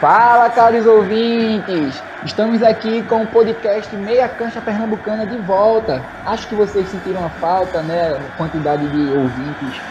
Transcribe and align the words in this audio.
Fala, 0.00 0.48
caros 0.48 0.86
ouvintes! 0.86 2.00
Estamos 2.24 2.62
aqui 2.62 3.02
com 3.02 3.24
o 3.24 3.26
podcast 3.26 3.96
Meia 3.96 4.28
Cancha 4.28 4.60
Pernambucana 4.60 5.26
de 5.26 5.36
volta. 5.38 6.00
Acho 6.24 6.46
que 6.46 6.54
vocês 6.54 6.88
sentiram 6.88 7.24
a 7.24 7.30
falta, 7.30 7.82
né? 7.82 8.12
A 8.12 8.36
quantidade 8.36 8.86
de 8.86 9.12
ouvintes 9.12 9.82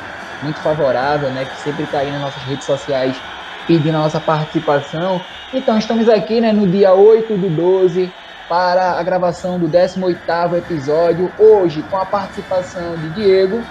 muito 0.42 0.62
favorável, 0.62 1.30
né? 1.32 1.44
Que 1.44 1.58
sempre 1.62 1.84
está 1.84 2.00
aí 2.00 2.10
nas 2.10 2.22
nossas 2.22 2.42
redes 2.44 2.66
sociais 2.66 3.22
pedindo 3.68 3.98
a 3.98 4.00
nossa 4.00 4.22
participação. 4.22 5.20
Então, 5.54 5.78
estamos 5.78 6.08
aqui, 6.08 6.40
né, 6.40 6.54
no 6.54 6.66
dia 6.66 6.94
8 6.94 7.38
do 7.38 7.50
12 7.50 8.10
para 8.48 8.92
a 8.94 9.04
gravação 9.04 9.60
do 9.60 9.68
18º 9.68 10.56
episódio, 10.56 11.34
hoje 11.38 11.84
com 11.84 11.98
a 11.98 12.06
participação 12.06 12.96
de 12.96 13.10
Diego. 13.10 13.62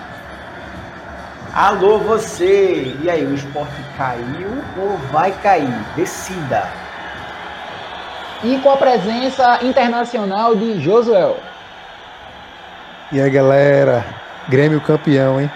Alô 1.56 1.96
você! 1.96 2.94
E 3.02 3.08
aí, 3.08 3.24
o 3.24 3.34
esporte 3.34 3.72
caiu 3.96 4.50
ou 4.78 4.98
vai 5.10 5.32
cair? 5.40 5.72
Decida! 5.96 6.64
E 8.44 8.60
com 8.60 8.68
a 8.68 8.76
presença 8.76 9.64
internacional 9.64 10.54
de 10.54 10.78
Josuel. 10.82 11.38
E 13.10 13.18
aí, 13.18 13.30
galera? 13.30 14.04
Grêmio 14.50 14.82
campeão, 14.82 15.40
hein? 15.40 15.50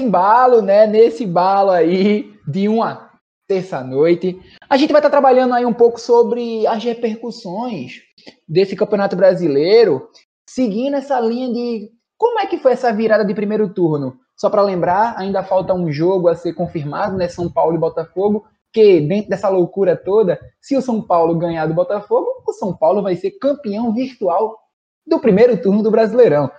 Embalo, 0.00 0.62
né? 0.62 0.86
Nesse 0.86 1.26
balo 1.26 1.72
aí 1.72 2.32
de 2.48 2.66
uma 2.66 3.10
terça-noite. 3.46 4.40
A 4.66 4.78
gente 4.78 4.92
vai 4.92 5.00
estar 5.00 5.10
trabalhando 5.10 5.52
aí 5.52 5.66
um 5.66 5.74
pouco 5.74 6.00
sobre 6.00 6.66
as 6.66 6.82
repercussões 6.82 8.00
desse 8.48 8.74
Campeonato 8.74 9.14
Brasileiro, 9.14 10.08
seguindo 10.48 10.96
essa 10.96 11.20
linha 11.20 11.52
de 11.52 11.90
como 12.16 12.40
é 12.40 12.46
que 12.46 12.56
foi 12.56 12.72
essa 12.72 12.90
virada 12.94 13.26
de 13.26 13.34
primeiro 13.34 13.68
turno. 13.68 14.18
Só 14.38 14.48
para 14.48 14.62
lembrar, 14.62 15.14
ainda 15.18 15.42
falta 15.42 15.74
um 15.74 15.90
jogo 15.90 16.28
a 16.28 16.36
ser 16.36 16.52
confirmado, 16.52 17.16
né? 17.16 17.28
São 17.28 17.50
Paulo 17.50 17.74
e 17.74 17.80
Botafogo, 17.80 18.46
que 18.72 19.00
dentro 19.00 19.30
dessa 19.30 19.48
loucura 19.48 19.96
toda, 19.96 20.38
se 20.60 20.76
o 20.76 20.82
São 20.82 21.02
Paulo 21.02 21.36
ganhar 21.36 21.66
do 21.66 21.74
Botafogo, 21.74 22.44
o 22.46 22.52
São 22.52 22.76
Paulo 22.76 23.02
vai 23.02 23.16
ser 23.16 23.32
campeão 23.32 23.92
virtual 23.92 24.56
do 25.04 25.18
primeiro 25.18 25.60
turno 25.60 25.82
do 25.82 25.90
Brasileirão. 25.90 26.50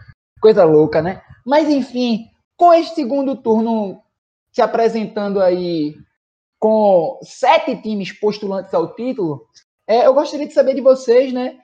Coisa 0.41 0.65
louca, 0.65 1.01
né? 1.01 1.21
Mas 1.45 1.69
enfim, 1.69 2.25
com 2.57 2.73
este 2.73 2.95
segundo 2.95 3.37
turno 3.37 4.01
se 4.51 4.61
apresentando 4.61 5.41
aí 5.41 5.95
com 6.59 7.17
sete 7.21 7.81
times 7.81 8.11
postulantes 8.11 8.73
ao 8.73 8.93
título, 8.93 9.45
é, 9.87 10.05
eu 10.05 10.13
gostaria 10.13 10.45
de 10.45 10.53
saber 10.53 10.75
de 10.75 10.81
vocês, 10.81 11.31
né? 11.31 11.57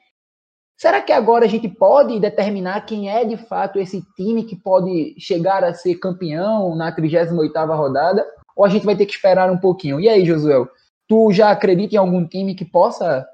Será 0.78 1.02
que 1.02 1.14
agora 1.14 1.46
a 1.46 1.48
gente 1.48 1.70
pode 1.70 2.20
determinar 2.20 2.82
quem 2.82 3.10
é 3.10 3.24
de 3.24 3.38
fato 3.38 3.80
esse 3.80 4.02
time 4.16 4.44
que 4.44 4.56
pode 4.56 5.16
chegar 5.18 5.64
a 5.64 5.74
ser 5.74 5.96
campeão 5.96 6.76
na 6.76 6.94
38ª 6.94 7.76
rodada? 7.76 8.26
Ou 8.56 8.66
a 8.66 8.70
gente 8.70 8.86
vai 8.86 8.96
ter 8.96 9.06
que 9.06 9.14
esperar 9.14 9.50
um 9.50 9.58
pouquinho? 9.58 10.00
E 10.00 10.10
aí, 10.10 10.26
Josuel, 10.26 10.68
tu 11.08 11.32
já 11.32 11.52
acredita 11.52 11.96
em 11.96 11.98
algum 11.98 12.28
time 12.28 12.56
que 12.56 12.66
possa 12.66 13.26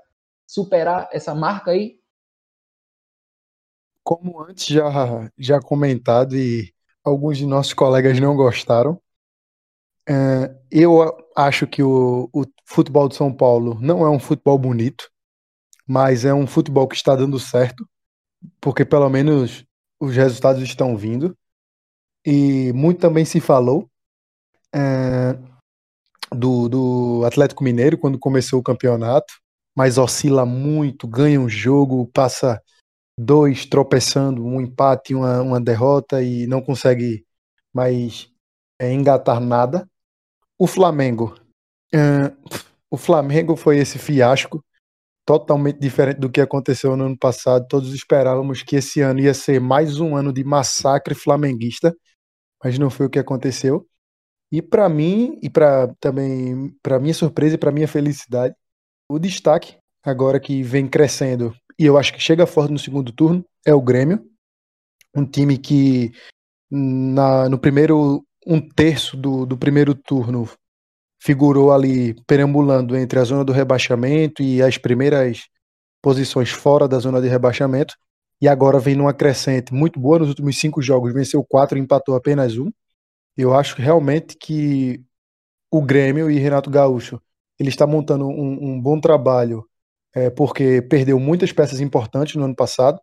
superar 0.47 1.09
essa 1.11 1.33
marca 1.33 1.71
aí? 1.71 1.99
Como 4.03 4.41
antes 4.41 4.67
já, 4.67 5.31
já 5.37 5.59
comentado 5.59 6.35
e 6.35 6.73
alguns 7.03 7.37
de 7.37 7.45
nossos 7.45 7.73
colegas 7.73 8.19
não 8.19 8.35
gostaram, 8.35 8.99
é, 10.07 10.55
eu 10.71 11.15
acho 11.35 11.67
que 11.67 11.83
o, 11.83 12.29
o 12.33 12.43
futebol 12.65 13.07
de 13.07 13.15
São 13.15 13.31
Paulo 13.33 13.77
não 13.79 14.05
é 14.05 14.09
um 14.09 14.19
futebol 14.19 14.57
bonito, 14.57 15.10
mas 15.91 16.23
é 16.23 16.33
um 16.33 16.47
futebol 16.47 16.87
que 16.87 16.95
está 16.95 17.13
dando 17.17 17.37
certo, 17.37 17.85
porque 18.61 18.85
pelo 18.85 19.09
menos 19.09 19.65
os 19.99 20.15
resultados 20.15 20.63
estão 20.63 20.95
vindo. 20.95 21.37
E 22.25 22.71
muito 22.71 23.01
também 23.01 23.25
se 23.25 23.41
falou 23.41 23.89
é, 24.73 25.37
do, 26.33 26.69
do 26.69 27.25
Atlético 27.25 27.61
Mineiro 27.61 27.97
quando 27.97 28.17
começou 28.17 28.57
o 28.57 28.63
campeonato, 28.63 29.33
mas 29.75 29.97
oscila 29.97 30.45
muito, 30.45 31.05
ganha 31.09 31.41
um 31.41 31.49
jogo, 31.49 32.09
passa 32.13 32.61
dois 33.19 33.65
tropeçando, 33.65 34.45
um 34.45 34.61
empate, 34.61 35.13
uma, 35.13 35.41
uma 35.41 35.59
derrota 35.59 36.23
e 36.23 36.47
não 36.47 36.61
consegue 36.61 37.25
mais 37.73 38.31
é, 38.79 38.93
engatar 38.93 39.41
nada. 39.41 39.85
O 40.57 40.67
Flamengo. 40.67 41.35
Uh, 41.93 42.31
o 42.89 42.95
Flamengo 42.95 43.57
foi 43.57 43.77
esse 43.79 43.99
fiasco 43.99 44.63
totalmente 45.25 45.79
diferente 45.79 46.19
do 46.19 46.29
que 46.29 46.41
aconteceu 46.41 46.95
no 46.97 47.05
ano 47.05 47.17
passado. 47.17 47.67
Todos 47.67 47.93
esperávamos 47.93 48.63
que 48.63 48.75
esse 48.77 49.01
ano 49.01 49.19
ia 49.19 49.33
ser 49.33 49.59
mais 49.59 49.99
um 49.99 50.15
ano 50.15 50.33
de 50.33 50.43
massacre 50.43 51.15
flamenguista, 51.15 51.95
mas 52.63 52.77
não 52.79 52.89
foi 52.89 53.07
o 53.07 53.09
que 53.09 53.19
aconteceu. 53.19 53.87
E 54.51 54.61
para 54.61 54.89
mim 54.89 55.39
e 55.41 55.49
para 55.49 55.93
também 55.99 56.75
para 56.83 56.99
minha 56.99 57.13
surpresa 57.13 57.55
e 57.55 57.57
para 57.57 57.71
minha 57.71 57.87
felicidade, 57.87 58.55
o 59.09 59.19
destaque 59.19 59.77
agora 60.03 60.39
que 60.39 60.63
vem 60.63 60.87
crescendo 60.87 61.55
e 61.79 61.85
eu 61.85 61.97
acho 61.97 62.13
que 62.13 62.19
chega 62.19 62.45
forte 62.45 62.71
no 62.71 62.79
segundo 62.79 63.11
turno 63.11 63.43
é 63.65 63.73
o 63.73 63.81
Grêmio, 63.81 64.23
um 65.15 65.25
time 65.25 65.57
que 65.57 66.11
na, 66.69 67.49
no 67.49 67.57
primeiro 67.57 68.23
um 68.45 68.61
terço 68.61 69.17
do, 69.17 69.45
do 69.45 69.57
primeiro 69.57 69.95
turno 69.95 70.47
figurou 71.21 71.71
ali 71.71 72.15
perambulando 72.25 72.97
entre 72.97 73.19
a 73.19 73.23
zona 73.23 73.45
do 73.45 73.53
rebaixamento 73.53 74.41
e 74.41 74.61
as 74.61 74.77
primeiras 74.77 75.43
posições 76.01 76.49
fora 76.49 76.87
da 76.87 76.97
zona 76.97 77.21
de 77.21 77.27
rebaixamento. 77.27 77.95
E 78.41 78.47
agora 78.47 78.79
vem 78.79 78.95
numa 78.95 79.13
crescente 79.13 79.71
muito 79.71 79.99
boa 79.99 80.17
nos 80.17 80.29
últimos 80.29 80.57
cinco 80.57 80.81
jogos, 80.81 81.13
venceu 81.13 81.43
quatro 81.43 81.77
e 81.77 81.81
empatou 81.81 82.15
apenas 82.15 82.57
um. 82.57 82.71
Eu 83.37 83.53
acho 83.53 83.79
realmente 83.79 84.35
que 84.35 84.99
o 85.71 85.81
Grêmio 85.81 86.29
e 86.29 86.39
Renato 86.39 86.69
Gaúcho 86.69 87.21
ele 87.59 87.69
está 87.69 87.85
montando 87.85 88.25
um, 88.27 88.73
um 88.73 88.81
bom 88.81 88.99
trabalho, 88.99 89.63
é, 90.15 90.31
porque 90.31 90.81
perdeu 90.81 91.19
muitas 91.19 91.51
peças 91.51 91.79
importantes 91.79 92.35
no 92.35 92.43
ano 92.45 92.55
passado, 92.55 92.99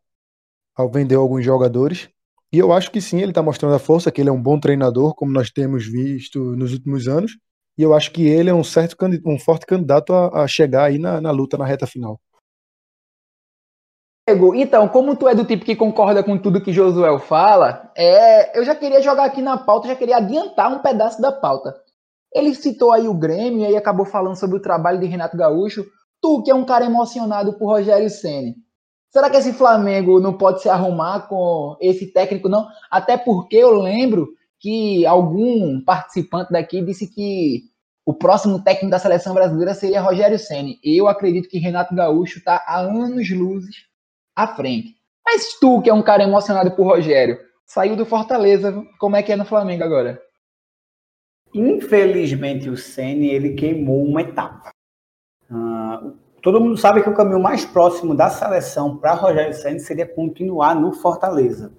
ao 0.74 0.90
vender 0.90 1.14
alguns 1.14 1.44
jogadores. 1.44 2.08
E 2.52 2.58
eu 2.58 2.72
acho 2.72 2.90
que 2.90 3.00
sim, 3.00 3.18
ele 3.18 3.30
está 3.30 3.42
mostrando 3.42 3.74
a 3.74 3.78
força, 3.78 4.10
que 4.10 4.20
ele 4.20 4.28
é 4.30 4.32
um 4.32 4.42
bom 4.42 4.58
treinador, 4.58 5.14
como 5.14 5.30
nós 5.32 5.50
temos 5.50 5.86
visto 5.86 6.40
nos 6.56 6.72
últimos 6.72 7.06
anos. 7.06 7.32
E 7.78 7.82
eu 7.82 7.94
acho 7.94 8.10
que 8.10 8.26
ele 8.26 8.50
é 8.50 8.54
um 8.54 8.64
certo 8.64 8.96
um 9.24 9.38
forte 9.38 9.64
candidato 9.64 10.12
a, 10.12 10.42
a 10.42 10.48
chegar 10.48 10.86
aí 10.86 10.98
na, 10.98 11.20
na 11.20 11.30
luta 11.30 11.56
na 11.56 11.64
reta 11.64 11.86
final. 11.86 12.20
Então, 14.56 14.86
como 14.88 15.16
tu 15.16 15.26
é 15.26 15.34
do 15.34 15.44
tipo 15.44 15.64
que 15.64 15.74
concorda 15.74 16.22
com 16.22 16.36
tudo 16.36 16.60
que 16.60 16.72
Josuel 16.72 17.18
fala, 17.18 17.90
é, 17.96 18.58
eu 18.58 18.62
já 18.62 18.74
queria 18.74 19.00
jogar 19.00 19.24
aqui 19.24 19.40
na 19.40 19.56
pauta, 19.56 19.88
já 19.88 19.96
queria 19.96 20.18
adiantar 20.18 20.70
um 20.70 20.80
pedaço 20.80 21.22
da 21.22 21.32
pauta. 21.32 21.74
Ele 22.34 22.54
citou 22.54 22.92
aí 22.92 23.08
o 23.08 23.14
Grêmio 23.14 23.60
e 23.60 23.66
aí 23.66 23.76
acabou 23.76 24.04
falando 24.04 24.36
sobre 24.36 24.58
o 24.58 24.60
trabalho 24.60 25.00
de 25.00 25.06
Renato 25.06 25.36
Gaúcho. 25.36 25.86
Tu, 26.20 26.42
que 26.42 26.50
é 26.50 26.54
um 26.54 26.66
cara 26.66 26.84
emocionado 26.84 27.54
por 27.54 27.68
Rogério 27.68 28.10
Ceni, 28.10 28.56
será 29.08 29.30
que 29.30 29.36
esse 29.36 29.52
Flamengo 29.52 30.20
não 30.20 30.36
pode 30.36 30.60
se 30.60 30.68
arrumar 30.68 31.28
com 31.28 31.76
esse 31.80 32.12
técnico, 32.12 32.50
não? 32.50 32.66
Até 32.90 33.16
porque 33.16 33.56
eu 33.56 33.70
lembro 33.70 34.28
que 34.60 35.06
algum 35.06 35.80
participante 35.80 36.52
daqui 36.52 36.82
disse 36.82 37.06
que 37.06 37.62
o 38.04 38.14
próximo 38.14 38.62
técnico 38.62 38.90
da 38.90 38.98
seleção 38.98 39.34
brasileira 39.34 39.74
seria 39.74 40.00
Rogério 40.00 40.38
Ceni. 40.38 40.78
Eu 40.82 41.08
acredito 41.08 41.48
que 41.48 41.58
Renato 41.58 41.94
Gaúcho 41.94 42.38
está 42.38 42.64
há 42.66 42.80
anos 42.80 43.30
luzes 43.30 43.76
à 44.34 44.46
frente. 44.46 44.96
Mas 45.24 45.58
tu, 45.60 45.82
que 45.82 45.90
é 45.90 45.94
um 45.94 46.02
cara 46.02 46.22
emocionado 46.22 46.70
por 46.70 46.86
Rogério, 46.86 47.38
saiu 47.66 47.94
do 47.94 48.06
Fortaleza, 48.06 48.82
como 48.98 49.14
é 49.14 49.22
que 49.22 49.30
é 49.30 49.36
no 49.36 49.44
Flamengo 49.44 49.84
agora? 49.84 50.18
Infelizmente 51.54 52.68
o 52.68 52.76
Ceni 52.76 53.28
ele 53.28 53.54
queimou 53.54 54.04
uma 54.04 54.22
etapa. 54.22 54.70
Uh, 55.50 56.16
todo 56.42 56.60
mundo 56.60 56.76
sabe 56.76 57.02
que 57.02 57.10
o 57.10 57.14
caminho 57.14 57.40
mais 57.40 57.64
próximo 57.64 58.14
da 58.14 58.30
seleção 58.30 58.96
para 58.96 59.12
Rogério 59.12 59.52
Ceni 59.52 59.80
seria 59.80 60.06
continuar 60.06 60.74
no 60.74 60.92
Fortaleza. 60.92 61.74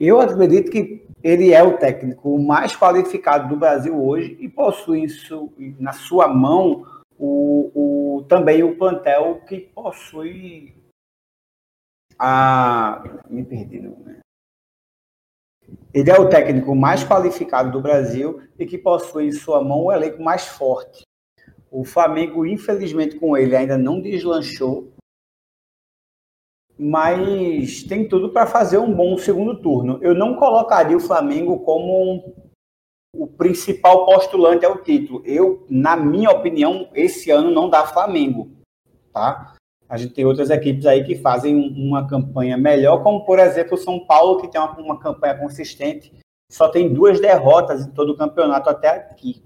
Eu 0.00 0.18
acredito 0.18 0.70
que 0.70 1.06
ele 1.22 1.52
é 1.52 1.62
o 1.62 1.76
técnico 1.76 2.38
mais 2.38 2.74
qualificado 2.74 3.48
do 3.48 3.56
Brasil 3.56 4.02
hoje 4.02 4.38
e 4.40 4.48
possui 4.48 5.04
isso 5.04 5.52
na 5.78 5.92
sua 5.92 6.26
mão 6.26 6.86
o, 7.18 7.70
o 8.18 8.22
também 8.22 8.62
o 8.62 8.76
plantel 8.76 9.42
que 9.46 9.60
possui 9.60 10.74
a 12.18 13.02
me 13.28 13.44
perdi 13.44 13.80
né? 13.80 14.20
ele 15.92 16.10
é 16.10 16.18
o 16.18 16.28
técnico 16.28 16.74
mais 16.74 17.04
qualificado 17.04 17.70
do 17.70 17.80
Brasil 17.80 18.42
e 18.58 18.64
que 18.64 18.78
possui 18.78 19.26
em 19.26 19.32
sua 19.32 19.62
mão 19.62 19.84
o 19.84 19.92
elenco 19.92 20.22
mais 20.22 20.46
forte. 20.46 21.02
O 21.70 21.84
Flamengo, 21.84 22.46
infelizmente, 22.46 23.18
com 23.18 23.36
ele 23.36 23.54
ainda 23.54 23.78
não 23.78 24.00
deslanchou, 24.00 24.92
mas 26.82 27.82
tem 27.82 28.08
tudo 28.08 28.30
para 28.30 28.46
fazer 28.46 28.78
um 28.78 28.90
bom 28.90 29.18
segundo 29.18 29.60
turno. 29.60 29.98
Eu 30.00 30.14
não 30.14 30.34
colocaria 30.34 30.96
o 30.96 31.00
Flamengo 31.00 31.58
como 31.60 32.34
o 33.14 33.26
principal 33.26 34.06
postulante 34.06 34.64
ao 34.64 34.78
título. 34.78 35.22
Eu, 35.26 35.66
na 35.68 35.94
minha 35.94 36.30
opinião, 36.30 36.88
esse 36.94 37.30
ano 37.30 37.50
não 37.50 37.68
dá 37.68 37.86
Flamengo, 37.86 38.50
tá? 39.12 39.56
A 39.86 39.98
gente 39.98 40.14
tem 40.14 40.24
outras 40.24 40.48
equipes 40.48 40.86
aí 40.86 41.04
que 41.04 41.16
fazem 41.16 41.54
uma 41.54 42.08
campanha 42.08 42.56
melhor, 42.56 43.02
como 43.02 43.26
por 43.26 43.38
exemplo 43.38 43.74
o 43.74 43.78
São 43.78 44.06
Paulo, 44.06 44.40
que 44.40 44.48
tem 44.48 44.58
uma, 44.58 44.72
uma 44.78 44.98
campanha 44.98 45.36
consistente, 45.36 46.14
só 46.50 46.66
tem 46.66 46.90
duas 46.90 47.20
derrotas 47.20 47.86
em 47.86 47.90
todo 47.90 48.12
o 48.12 48.16
campeonato 48.16 48.70
até 48.70 48.88
aqui. 48.88 49.42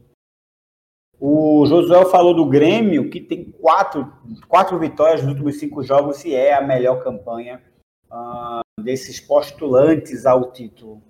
O 1.20 1.64
Josué 1.66 2.04
falou 2.06 2.34
do 2.34 2.46
Grêmio, 2.46 3.08
que 3.08 3.20
tem 3.20 3.44
quatro, 3.44 4.12
quatro 4.48 4.78
vitórias 4.78 5.22
nos 5.22 5.30
últimos 5.30 5.58
cinco 5.58 5.82
jogos 5.82 6.24
e 6.24 6.34
é 6.34 6.54
a 6.54 6.60
melhor 6.60 7.02
campanha 7.02 7.62
uh, 8.10 8.82
desses 8.82 9.20
postulantes 9.20 10.26
ao 10.26 10.52
título. 10.52 11.00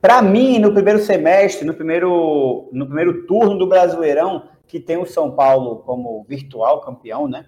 Para 0.00 0.20
mim, 0.20 0.58
no 0.58 0.72
primeiro 0.72 0.98
semestre, 0.98 1.64
no 1.64 1.74
primeiro, 1.74 2.68
no 2.72 2.86
primeiro 2.86 3.26
turno 3.26 3.56
do 3.56 3.66
Brasileirão, 3.66 4.48
que 4.66 4.80
tem 4.80 4.96
o 4.96 5.06
São 5.06 5.30
Paulo 5.30 5.76
como 5.76 6.24
virtual 6.24 6.80
campeão, 6.80 7.28
né? 7.28 7.46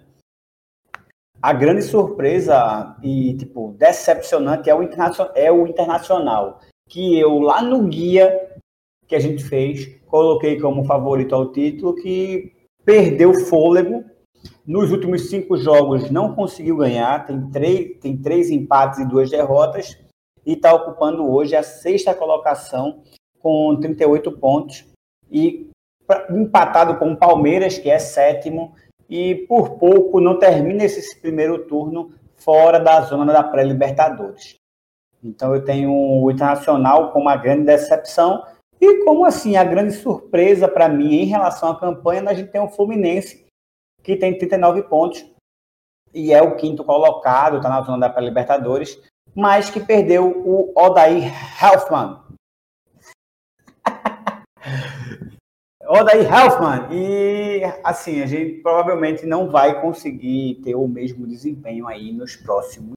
A 1.39 1.53
grande 1.53 1.83
surpresa 1.83 2.97
e, 3.03 3.35
tipo, 3.35 3.75
decepcionante 3.77 4.69
é 4.69 4.75
o, 4.75 4.81
é 5.35 5.51
o 5.51 5.67
internacional, 5.67 6.59
que 6.89 7.19
eu 7.19 7.37
lá 7.37 7.61
no 7.61 7.83
guia 7.83 8.46
que 9.07 9.15
a 9.15 9.19
gente 9.19 9.43
fez, 9.43 9.87
coloquei 10.05 10.59
como 10.59 10.83
favorito 10.83 11.33
ao 11.33 11.51
título, 11.51 11.95
que 11.95 12.51
perdeu 12.83 13.33
fôlego. 13.45 14.03
Nos 14.65 14.91
últimos 14.91 15.29
cinco 15.29 15.57
jogos 15.57 16.11
não 16.11 16.35
conseguiu 16.35 16.77
ganhar, 16.77 17.25
tem 17.25 17.49
três, 17.49 17.97
tem 17.99 18.17
três 18.17 18.49
empates 18.49 18.99
e 18.99 19.07
duas 19.07 19.29
derrotas, 19.29 19.97
e 20.45 20.53
está 20.53 20.73
ocupando 20.73 21.29
hoje 21.29 21.55
a 21.55 21.63
sexta 21.63 22.13
colocação 22.13 23.01
com 23.39 23.77
38 23.79 24.31
pontos, 24.33 24.85
e 25.31 25.69
empatado 26.29 26.97
com 26.97 27.11
o 27.11 27.17
Palmeiras, 27.17 27.77
que 27.77 27.89
é 27.89 27.99
sétimo, 27.99 28.73
e 29.09 29.35
por 29.47 29.77
pouco 29.77 30.19
não 30.19 30.37
termina 30.37 30.83
esse 30.83 31.19
primeiro 31.21 31.65
turno 31.65 32.11
fora 32.35 32.79
da 32.79 33.01
zona 33.01 33.31
da 33.33 33.43
pré-Libertadores. 33.43 34.55
Então 35.23 35.53
eu 35.53 35.63
tenho 35.63 35.91
o 35.91 36.29
Internacional 36.31 37.11
como 37.11 37.25
uma 37.25 37.35
grande 37.35 37.65
decepção, 37.65 38.43
e 38.79 39.03
como 39.03 39.25
assim, 39.25 39.57
a 39.57 39.63
grande 39.63 39.93
surpresa 39.93 40.67
para 40.67 40.87
mim 40.87 41.15
em 41.15 41.25
relação 41.25 41.69
à 41.69 41.79
campanha, 41.79 42.29
a 42.29 42.33
gente 42.33 42.51
tem 42.51 42.61
o 42.61 42.69
Fluminense, 42.69 43.47
que 44.03 44.15
tem 44.15 44.37
39 44.37 44.83
pontos 44.83 45.25
e 46.13 46.31
é 46.33 46.41
o 46.41 46.55
quinto 46.55 46.83
colocado, 46.83 47.57
está 47.57 47.69
na 47.69 47.81
zona 47.81 48.07
da 48.07 48.21
Libertadores, 48.21 49.01
mas 49.35 49.69
que 49.69 49.79
perdeu 49.79 50.29
o 50.45 50.71
Odair 50.75 51.31
Helfman. 51.61 52.21
Odair 55.87 56.25
Helfman. 56.31 56.87
E 56.91 57.61
assim, 57.83 58.21
a 58.21 58.25
gente 58.25 58.61
provavelmente 58.61 59.25
não 59.25 59.49
vai 59.49 59.81
conseguir 59.81 60.61
ter 60.63 60.75
o 60.75 60.87
mesmo 60.87 61.27
desempenho 61.27 61.87
aí 61.87 62.11
nos 62.11 62.35
próximos 62.35 62.96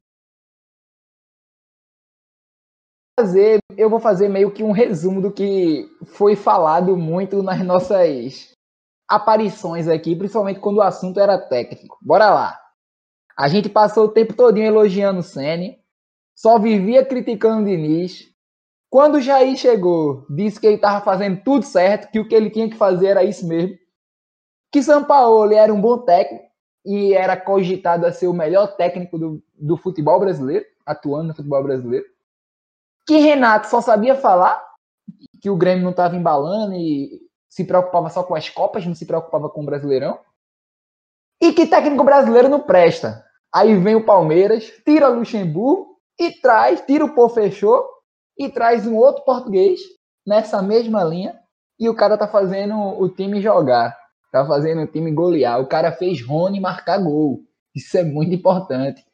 fazer, 3.20 3.58
eu 3.76 3.90
vou 3.90 4.00
fazer 4.00 4.28
meio 4.28 4.50
que 4.50 4.62
um 4.62 4.72
resumo 4.72 5.20
do 5.20 5.30
que 5.30 5.86
foi 6.06 6.34
falado 6.34 6.96
muito 6.96 7.42
nas 7.42 7.62
nossas 7.62 8.54
aparições 9.06 9.88
aqui, 9.88 10.16
principalmente 10.16 10.60
quando 10.60 10.78
o 10.78 10.82
assunto 10.82 11.20
era 11.20 11.36
técnico. 11.36 11.98
Bora 12.00 12.30
lá. 12.30 12.58
A 13.36 13.48
gente 13.48 13.68
passou 13.68 14.04
o 14.04 14.12
tempo 14.12 14.34
todinho 14.34 14.66
elogiando 14.66 15.20
o 15.20 15.22
Sene, 15.22 15.78
só 16.34 16.58
vivia 16.58 17.04
criticando 17.04 17.62
o 17.62 17.64
Diniz. 17.64 18.30
Quando 18.88 19.16
o 19.16 19.20
Jair 19.20 19.56
chegou, 19.56 20.26
disse 20.30 20.58
que 20.58 20.66
ele 20.66 20.76
estava 20.76 21.04
fazendo 21.04 21.42
tudo 21.42 21.64
certo, 21.64 22.10
que 22.10 22.18
o 22.18 22.26
que 22.26 22.34
ele 22.34 22.50
tinha 22.50 22.70
que 22.70 22.76
fazer 22.76 23.08
era 23.08 23.24
isso 23.24 23.46
mesmo. 23.46 23.76
Que 24.72 24.82
São 24.82 25.04
Paulo 25.04 25.52
era 25.52 25.72
um 25.72 25.80
bom 25.80 25.98
técnico 25.98 26.44
e 26.86 27.12
era 27.12 27.36
cogitado 27.36 28.06
a 28.06 28.12
ser 28.12 28.28
o 28.28 28.32
melhor 28.32 28.76
técnico 28.76 29.18
do, 29.18 29.42
do 29.54 29.76
futebol 29.76 30.18
brasileiro, 30.18 30.64
atuando 30.86 31.28
no 31.28 31.34
futebol 31.34 31.62
brasileiro 31.62 32.06
que 33.06 33.16
Renato 33.18 33.68
só 33.68 33.80
sabia 33.80 34.14
falar 34.14 34.64
que 35.40 35.50
o 35.50 35.56
Grêmio 35.56 35.84
não 35.84 35.90
estava 35.90 36.16
embalando 36.16 36.74
e 36.74 37.20
se 37.48 37.64
preocupava 37.64 38.08
só 38.10 38.22
com 38.22 38.34
as 38.34 38.48
Copas, 38.48 38.86
não 38.86 38.94
se 38.94 39.06
preocupava 39.06 39.48
com 39.48 39.62
o 39.62 39.66
Brasileirão. 39.66 40.18
E 41.40 41.52
que 41.52 41.66
técnico 41.66 42.04
brasileiro 42.04 42.48
não 42.48 42.60
presta. 42.60 43.24
Aí 43.52 43.74
vem 43.76 43.96
o 43.96 44.04
Palmeiras, 44.04 44.70
tira 44.84 45.08
Luxemburgo 45.08 45.96
e 46.18 46.30
traz, 46.30 46.82
tira 46.82 47.04
o 47.04 47.14
Pô 47.14 47.28
Fechou 47.28 47.82
e 48.38 48.48
traz 48.48 48.86
um 48.86 48.94
outro 48.94 49.24
português 49.24 49.80
nessa 50.26 50.62
mesma 50.62 51.02
linha. 51.02 51.40
E 51.78 51.88
o 51.88 51.94
cara 51.94 52.18
tá 52.18 52.28
fazendo 52.28 52.76
o 52.76 53.08
time 53.08 53.40
jogar. 53.40 53.98
Tá 54.30 54.46
fazendo 54.46 54.82
o 54.82 54.86
time 54.86 55.10
golear. 55.10 55.60
O 55.60 55.66
cara 55.66 55.90
fez 55.90 56.24
Rony 56.24 56.60
marcar 56.60 56.98
gol. 56.98 57.40
Isso 57.74 57.96
é 57.96 58.04
muito 58.04 58.34
importante. 58.34 59.04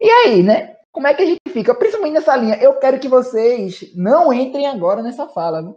E 0.00 0.10
aí, 0.10 0.42
né? 0.42 0.76
Como 0.92 1.06
é 1.06 1.14
que 1.14 1.22
a 1.22 1.26
gente 1.26 1.40
fica? 1.52 1.74
Principalmente 1.74 2.14
nessa 2.14 2.36
linha. 2.36 2.56
Eu 2.56 2.78
quero 2.78 2.98
que 2.98 3.08
vocês 3.08 3.94
não 3.94 4.32
entrem 4.32 4.66
agora 4.66 5.02
nessa 5.02 5.28
fala. 5.28 5.76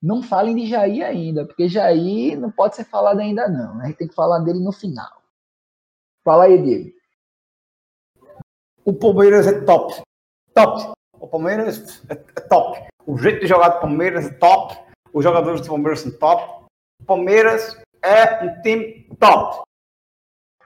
Não 0.00 0.22
falem 0.22 0.54
de 0.54 0.66
Jair 0.66 1.04
ainda, 1.04 1.46
porque 1.46 1.68
Jair 1.68 2.38
não 2.38 2.50
pode 2.50 2.76
ser 2.76 2.84
falado 2.84 3.20
ainda 3.20 3.48
não. 3.48 3.80
A 3.80 3.86
gente 3.86 3.96
tem 3.96 4.08
que 4.08 4.14
falar 4.14 4.40
dele 4.40 4.60
no 4.60 4.70
final. 4.70 5.22
Fala 6.22 6.44
aí, 6.44 6.62
Diego. 6.62 6.90
O 8.84 8.92
Palmeiras 8.92 9.46
é 9.46 9.60
top. 9.64 10.02
Top. 10.52 10.92
O 11.18 11.26
Palmeiras 11.26 12.02
é 12.08 12.14
top. 12.14 12.86
O 13.06 13.16
jeito 13.16 13.40
de 13.40 13.46
jogar 13.46 13.70
do 13.70 13.80
Palmeiras 13.80 14.26
é 14.26 14.30
top. 14.34 14.78
Os 15.12 15.24
jogadores 15.24 15.60
do 15.62 15.68
Palmeiras 15.68 16.00
são 16.00 16.12
top. 16.18 16.66
O 17.00 17.04
Palmeiras 17.04 17.80
é 18.02 18.44
um 18.44 18.60
time 18.62 19.08
top. 19.18 19.64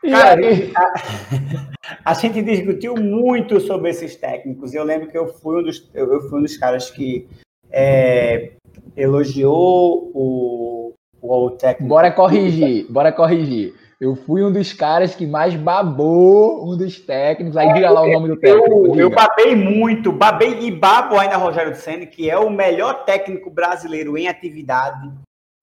Cara, 0.03 0.41
a, 0.77 2.11
a, 2.11 2.15
gente 2.15 2.41
discutiu 2.43 2.95
muito 2.95 3.61
sobre 3.61 3.91
esses 3.91 4.15
técnicos. 4.17 4.73
Eu 4.73 4.85
lembro 4.85 5.09
que 5.09 5.19
eu 5.19 5.27
fui 5.27 5.61
um 5.61 5.63
dos, 5.63 5.91
eu 5.95 6.21
fui 6.29 6.39
um 6.39 6.43
dos 6.43 6.57
caras 6.57 6.91
que 6.91 7.29
é, 7.71 8.53
elogiou 8.97 10.11
o, 10.15 10.95
o 11.21 11.51
técnico. 11.51 11.89
Bora 11.89 12.13
corrigir, 12.13 12.87
bora 12.91 13.13
corrigir. 13.13 13.75
Eu 14.01 14.15
fui 14.15 14.45
um 14.45 14.53
dos 14.53 14.73
caras 14.73 15.17
que 15.17 15.27
mais 15.27 15.57
babou 15.57 16.65
um 16.65 16.77
dos 16.77 17.01
técnicos. 17.01 17.57
Aí 17.57 17.73
diga 17.73 17.91
lá 17.91 18.03
o 18.03 18.13
nome 18.13 18.29
do 18.29 18.37
técnico. 18.37 18.87
Eu, 18.87 18.95
eu 18.95 19.11
babei 19.11 19.57
muito, 19.57 20.13
babei 20.13 20.61
e 20.61 20.71
babo 20.71 21.19
ainda 21.19 21.37
Rogério 21.37 21.75
Senna, 21.75 22.07
que 22.07 22.31
é 22.31 22.39
o 22.39 22.49
melhor 22.49 23.05
técnico 23.05 23.51
brasileiro 23.51 24.17
em 24.17 24.29
atividade. 24.29 25.11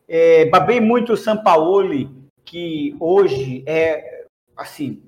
É, 0.08 0.46
babei 0.46 0.82
muito 0.82 1.14
o 1.14 1.18
Sampaoli, 1.18 2.10
que 2.44 2.94
hoje 3.00 3.64
é 3.66 4.25
assim, 4.56 5.04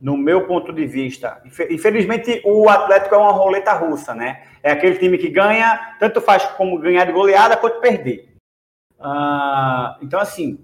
no 0.00 0.16
meu 0.16 0.46
ponto 0.46 0.72
de 0.72 0.86
vista, 0.86 1.42
infelizmente 1.70 2.40
o 2.44 2.68
Atlético 2.68 3.14
é 3.14 3.18
uma 3.18 3.32
roleta 3.32 3.72
russa, 3.72 4.14
né? 4.14 4.44
É 4.62 4.72
aquele 4.72 4.98
time 4.98 5.18
que 5.18 5.28
ganha, 5.28 5.96
tanto 5.98 6.20
faz 6.20 6.44
como 6.52 6.78
ganhar 6.78 7.04
de 7.04 7.12
goleada 7.12 7.56
quanto 7.56 7.80
perder. 7.80 8.32
Uh, 8.98 9.98
então, 10.00 10.20
assim, 10.20 10.58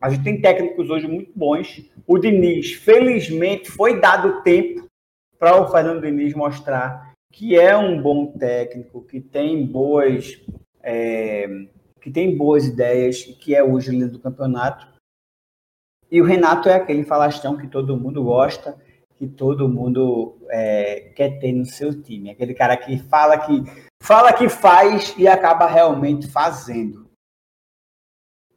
a 0.00 0.10
gente 0.10 0.24
tem 0.24 0.40
técnicos 0.40 0.90
hoje 0.90 1.06
muito 1.06 1.30
bons. 1.34 1.88
O 2.06 2.18
Diniz, 2.18 2.72
felizmente, 2.72 3.70
foi 3.70 4.00
dado 4.00 4.42
tempo 4.42 4.86
para 5.38 5.60
o 5.60 5.68
Fernando 5.68 6.02
Diniz 6.02 6.34
mostrar 6.34 7.10
que 7.32 7.56
é 7.56 7.76
um 7.76 8.00
bom 8.02 8.26
técnico, 8.26 9.02
que 9.02 9.20
tem 9.20 9.64
boas, 9.64 10.42
é, 10.82 11.46
que 12.00 12.10
tem 12.10 12.36
boas 12.36 12.66
ideias, 12.66 13.22
que 13.22 13.54
é 13.54 13.62
hoje 13.62 13.90
líder 13.90 14.08
do 14.08 14.18
campeonato. 14.18 14.88
E 16.10 16.20
o 16.20 16.24
Renato 16.24 16.68
é 16.68 16.74
aquele 16.74 17.04
falastrão 17.04 17.56
que 17.56 17.68
todo 17.68 17.96
mundo 17.96 18.24
gosta, 18.24 18.76
que 19.14 19.26
todo 19.26 19.68
mundo 19.68 20.38
é, 20.50 21.12
quer 21.14 21.38
ter 21.38 21.52
no 21.52 21.64
seu 21.64 22.02
time. 22.02 22.30
Aquele 22.30 22.54
cara 22.54 22.76
que 22.76 22.98
fala 22.98 23.38
que 23.38 23.62
fala 24.02 24.32
que 24.32 24.48
faz 24.48 25.14
e 25.16 25.28
acaba 25.28 25.66
realmente 25.66 26.26
fazendo. 26.26 27.08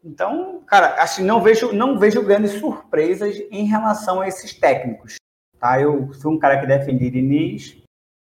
Então, 0.04 0.62
cara, 0.66 1.02
assim, 1.02 1.24
não 1.24 1.42
vejo, 1.42 1.72
não 1.72 1.98
vejo 1.98 2.24
grandes 2.24 2.54
surpresas 2.54 3.38
em 3.52 3.66
relação 3.66 4.22
a 4.22 4.28
esses 4.28 4.54
técnicos. 4.54 5.16
Tá? 5.60 5.80
Eu 5.80 6.12
sou 6.14 6.34
um 6.34 6.40
cara 6.40 6.60
que 6.60 6.68
defendi 6.68 7.10
Diniz, 7.10 7.82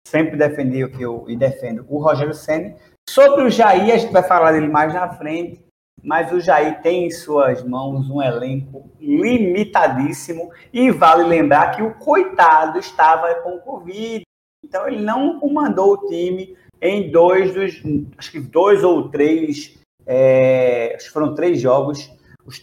sempre 0.07 0.35
defendi 0.35 0.83
o 0.83 0.91
que 0.91 1.01
eu 1.01 1.25
e 1.29 1.37
defendo 1.37 1.85
o 1.87 2.01
Rogério 2.01 2.33
Senna. 2.33 2.75
Sobre 3.07 3.43
o 3.43 3.49
Jair, 3.49 3.93
a 3.93 3.97
gente 3.97 4.11
vai 4.11 4.23
falar 4.23 4.51
dele 4.51 4.67
mais 4.67 4.93
na 4.93 5.09
frente 5.13 5.68
mas 6.03 6.31
o 6.31 6.39
Jair 6.39 6.81
tem 6.81 7.07
em 7.07 7.11
suas 7.11 7.63
mãos 7.63 8.09
um 8.09 8.21
elenco 8.21 8.89
limitadíssimo 8.99 10.51
e 10.73 10.91
vale 10.91 11.23
lembrar 11.23 11.71
que 11.71 11.81
o 11.81 11.93
coitado 11.95 12.79
estava 12.79 13.35
com 13.35 13.59
Covid, 13.59 14.23
então 14.63 14.87
ele 14.87 15.01
não 15.01 15.39
comandou 15.39 15.93
o 15.93 16.07
time 16.07 16.55
em 16.81 17.11
dois 17.11 17.53
dos, 17.53 17.81
acho 18.17 18.31
que 18.31 18.39
dois 18.39 18.83
ou 18.83 19.09
três, 19.09 19.77
é, 20.05 20.97
foram 21.11 21.33
três 21.33 21.59
jogos, 21.59 22.09
os 22.45 22.61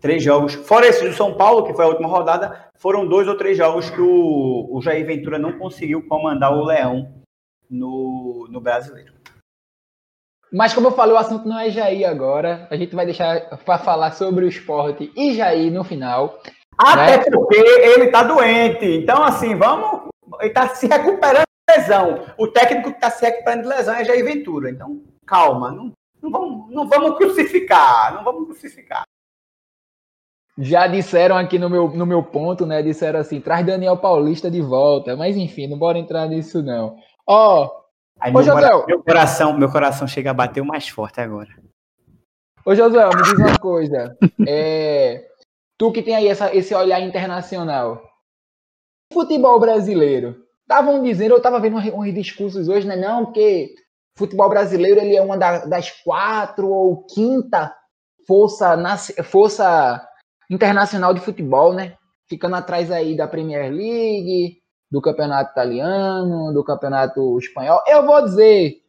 três 0.00 0.22
jogos, 0.22 0.54
fora 0.54 0.86
esse 0.86 1.06
do 1.06 1.14
São 1.14 1.34
Paulo, 1.34 1.64
que 1.66 1.74
foi 1.74 1.84
a 1.84 1.88
última 1.88 2.08
rodada, 2.08 2.68
foram 2.76 3.06
dois 3.06 3.28
ou 3.28 3.36
três 3.36 3.56
jogos 3.56 3.90
que 3.90 4.00
o, 4.00 4.68
o 4.70 4.80
Jair 4.80 5.04
Ventura 5.04 5.38
não 5.38 5.58
conseguiu 5.58 6.06
comandar 6.06 6.52
o 6.52 6.64
Leão 6.64 7.12
no, 7.68 8.46
no 8.50 8.60
Brasileiro. 8.60 9.17
Mas 10.52 10.72
como 10.72 10.88
eu 10.88 10.92
falei, 10.92 11.14
o 11.14 11.18
assunto 11.18 11.46
não 11.46 11.58
é 11.58 11.70
Jair 11.70 12.08
agora. 12.08 12.66
A 12.70 12.76
gente 12.76 12.94
vai 12.94 13.04
deixar 13.04 13.58
para 13.64 13.78
falar 13.78 14.12
sobre 14.12 14.44
o 14.44 14.48
esporte 14.48 15.12
e 15.14 15.34
Jair 15.34 15.72
no 15.72 15.84
final. 15.84 16.40
Até 16.78 17.18
né? 17.18 17.24
porque 17.30 17.56
ele 17.56 18.08
tá 18.08 18.22
doente. 18.22 18.86
Então, 18.86 19.22
assim, 19.22 19.56
vamos. 19.56 20.08
Ele 20.40 20.50
tá 20.50 20.68
se 20.68 20.86
recuperando 20.86 21.44
de 21.68 21.76
lesão. 21.76 22.26
O 22.38 22.46
técnico 22.46 22.90
que 22.90 22.96
está 22.96 23.10
se 23.10 23.24
recuperando 23.24 23.62
de 23.62 23.68
lesão 23.68 23.94
é 23.94 24.04
Jair 24.04 24.24
Ventura. 24.24 24.70
Então, 24.70 25.02
calma. 25.26 25.70
Não, 25.70 25.92
não, 26.22 26.30
vamos, 26.30 26.72
não 26.72 26.88
vamos 26.88 27.18
crucificar. 27.18 28.14
Não 28.14 28.24
vamos 28.24 28.46
crucificar. 28.46 29.02
já 30.56 30.86
disseram 30.86 31.36
aqui 31.36 31.58
no 31.58 31.68
meu, 31.68 31.88
no 31.88 32.06
meu 32.06 32.22
ponto, 32.22 32.64
né? 32.64 32.82
Disseram 32.82 33.20
assim, 33.20 33.40
traz 33.40 33.66
Daniel 33.66 33.98
Paulista 33.98 34.50
de 34.50 34.62
volta. 34.62 35.14
Mas 35.14 35.36
enfim, 35.36 35.66
não 35.66 35.76
bora 35.76 35.98
entrar 35.98 36.26
nisso 36.26 36.62
não. 36.62 36.96
Ó, 37.26 37.77
Aí 38.20 38.30
Ô, 38.30 38.34
meu, 38.34 38.42
José. 38.44 38.68
meu 38.86 39.02
coração, 39.02 39.56
meu 39.58 39.70
coração 39.70 40.06
chega 40.08 40.30
a 40.30 40.34
bater 40.34 40.60
o 40.60 40.64
mais 40.66 40.88
forte 40.88 41.20
agora. 41.20 41.48
Ô, 42.64 42.74
Josué, 42.74 43.06
me 43.06 43.22
diz 43.22 43.32
uma 43.38 43.58
coisa. 43.58 44.16
É, 44.46 45.26
tu 45.78 45.90
que 45.92 46.02
tem 46.02 46.14
aí 46.16 46.28
essa- 46.28 46.54
esse 46.54 46.74
olhar 46.74 47.00
internacional. 47.00 48.02
Futebol 49.12 49.58
brasileiro. 49.58 50.44
Estavam 50.62 51.02
dizendo, 51.02 51.32
eu 51.32 51.36
estava 51.38 51.58
vendo 51.60 51.76
uns, 51.76 52.12
discursos 52.14 52.68
hoje, 52.68 52.86
né? 52.86 52.94
Não, 52.96 53.26
porque 53.26 53.74
futebol 54.18 54.50
brasileiro 54.50 55.00
ele 55.00 55.16
é 55.16 55.22
uma 55.22 55.36
da- 55.38 55.64
das 55.64 55.90
quatro 56.02 56.68
ou 56.68 57.06
quinta 57.06 57.74
força, 58.26 58.76
força 59.24 60.06
internacional 60.50 61.14
de 61.14 61.20
futebol, 61.20 61.72
né? 61.72 61.96
Ficando 62.28 62.56
atrás 62.56 62.90
aí 62.90 63.16
da 63.16 63.26
Premier 63.26 63.72
League, 63.72 64.58
do 64.90 65.00
campeonato 65.00 65.52
italiano, 65.52 66.52
do 66.52 66.64
campeonato 66.64 67.38
espanhol. 67.38 67.82
Eu 67.86 68.06
vou 68.06 68.22
dizer, 68.24 68.82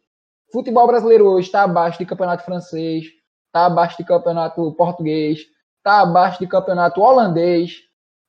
futebol 0.52 0.86
brasileiro 0.86 1.26
hoje 1.26 1.46
está 1.46 1.62
abaixo 1.62 1.98
de 1.98 2.06
campeonato 2.06 2.44
francês, 2.44 3.06
tá 3.52 3.66
abaixo 3.66 3.96
de 3.98 4.04
campeonato 4.04 4.72
português, 4.74 5.40
tá 5.82 6.00
abaixo 6.00 6.38
de 6.38 6.46
campeonato 6.46 7.00
holandês. 7.00 7.82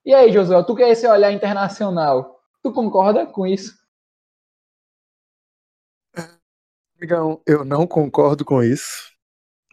E 0.05 0.13
aí, 0.13 0.31
Josué, 0.31 0.63
tu 0.63 0.75
que 0.75 0.83
é 0.83 0.89
esse 0.89 1.07
olhar 1.07 1.31
internacional, 1.31 2.39
tu 2.63 2.73
concorda 2.73 3.25
com 3.25 3.45
isso? 3.45 3.79
Amigão, 6.97 7.41
eu 7.47 7.65
não 7.65 7.87
concordo 7.87 8.45
com 8.45 8.61
isso. 8.61 9.11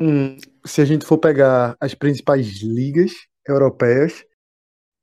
Hum, 0.01 0.37
se 0.65 0.81
a 0.81 0.85
gente 0.85 1.05
for 1.05 1.19
pegar 1.19 1.77
as 1.81 1.95
principais 1.95 2.63
ligas 2.63 3.13
europeias, 3.47 4.25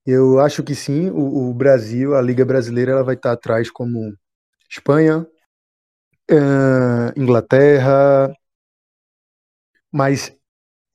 eu 0.05 0.39
acho 0.39 0.63
que 0.63 0.75
sim, 0.75 1.09
o, 1.09 1.49
o 1.49 1.53
Brasil, 1.53 2.15
a 2.15 2.21
Liga 2.21 2.45
Brasileira, 2.45 2.91
ela 2.91 3.03
vai 3.03 3.15
estar 3.15 3.31
atrás 3.33 3.69
como 3.71 4.13
Espanha, 4.69 5.27
eh, 6.27 7.13
Inglaterra, 7.17 8.33
mas, 9.91 10.35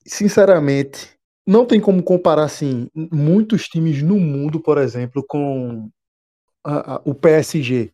sinceramente, 0.07 1.11
não 1.47 1.65
tem 1.65 1.79
como 1.81 2.03
comparar 2.03 2.45
assim 2.45 2.89
muitos 2.95 3.67
times 3.67 4.03
no 4.03 4.19
mundo, 4.19 4.61
por 4.61 4.77
exemplo, 4.77 5.25
com 5.27 5.89
a- 6.65 6.95
a- 6.97 7.01
o 7.05 7.15
PSG. 7.15 7.91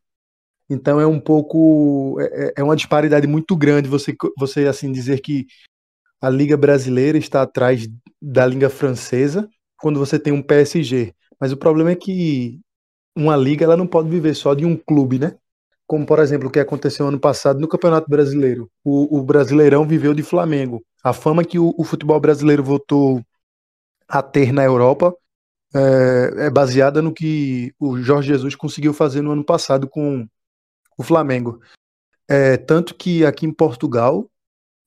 Então 0.70 1.00
é 1.02 1.08
um 1.08 1.20
pouco 1.20 2.18
é, 2.22 2.50
é- 2.50 2.54
é 2.58 2.64
uma 2.64 2.76
disparidade 2.78 3.28
muito 3.28 3.56
grande 3.58 3.90
você 3.90 4.16
você 4.38 4.68
assim 4.68 4.92
dizer 4.92 5.22
que 5.22 5.48
a 6.22 6.30
liga 6.30 6.58
brasileira 6.58 7.18
está 7.18 7.44
atrás 7.44 7.88
da 8.22 8.46
liga 8.48 8.70
francesa 8.70 9.50
quando 9.80 10.00
você 10.00 10.20
tem 10.20 10.34
um 10.34 10.42
PSG. 10.42 11.14
Mas 11.40 11.52
o 11.52 11.58
problema 11.58 11.92
é 11.92 11.96
que 11.96 12.60
uma 13.16 13.36
liga 13.36 13.66
ela 13.66 13.78
não 13.78 13.88
pode 13.88 14.10
viver 14.10 14.36
só 14.36 14.54
de 14.54 14.66
um 14.66 14.76
clube, 14.76 15.20
né? 15.20 15.36
Como 15.86 16.06
por 16.06 16.20
exemplo 16.20 16.50
o 16.50 16.52
que 16.52 16.60
aconteceu 16.60 17.08
ano 17.08 17.20
passado 17.20 17.60
no 17.60 17.68
Campeonato 17.68 18.10
Brasileiro. 18.10 18.70
O, 18.84 19.18
o 19.18 19.24
Brasileirão 19.24 19.88
viveu 19.88 20.14
de 20.14 20.24
Flamengo. 20.24 20.84
A 21.04 21.14
fama 21.14 21.44
que 21.44 21.58
o, 21.58 21.74
o 21.78 21.84
futebol 21.84 22.20
brasileiro 22.20 22.64
voltou 22.64 23.24
a 24.08 24.22
ter 24.22 24.52
na 24.52 24.64
Europa 24.64 25.16
é, 25.76 26.46
é 26.48 26.50
baseada 26.50 27.02
no 27.02 27.14
que 27.14 27.74
o 27.80 27.98
Jorge 28.02 28.30
Jesus 28.30 28.56
conseguiu 28.56 28.94
fazer 28.94 29.22
no 29.22 29.32
ano 29.32 29.44
passado 29.44 29.88
com 29.88 30.28
o 30.98 31.04
Flamengo. 31.04 31.60
É, 32.28 32.58
tanto 32.58 32.96
que 32.96 33.26
aqui 33.26 33.46
em 33.46 33.54
Portugal, 33.54 34.30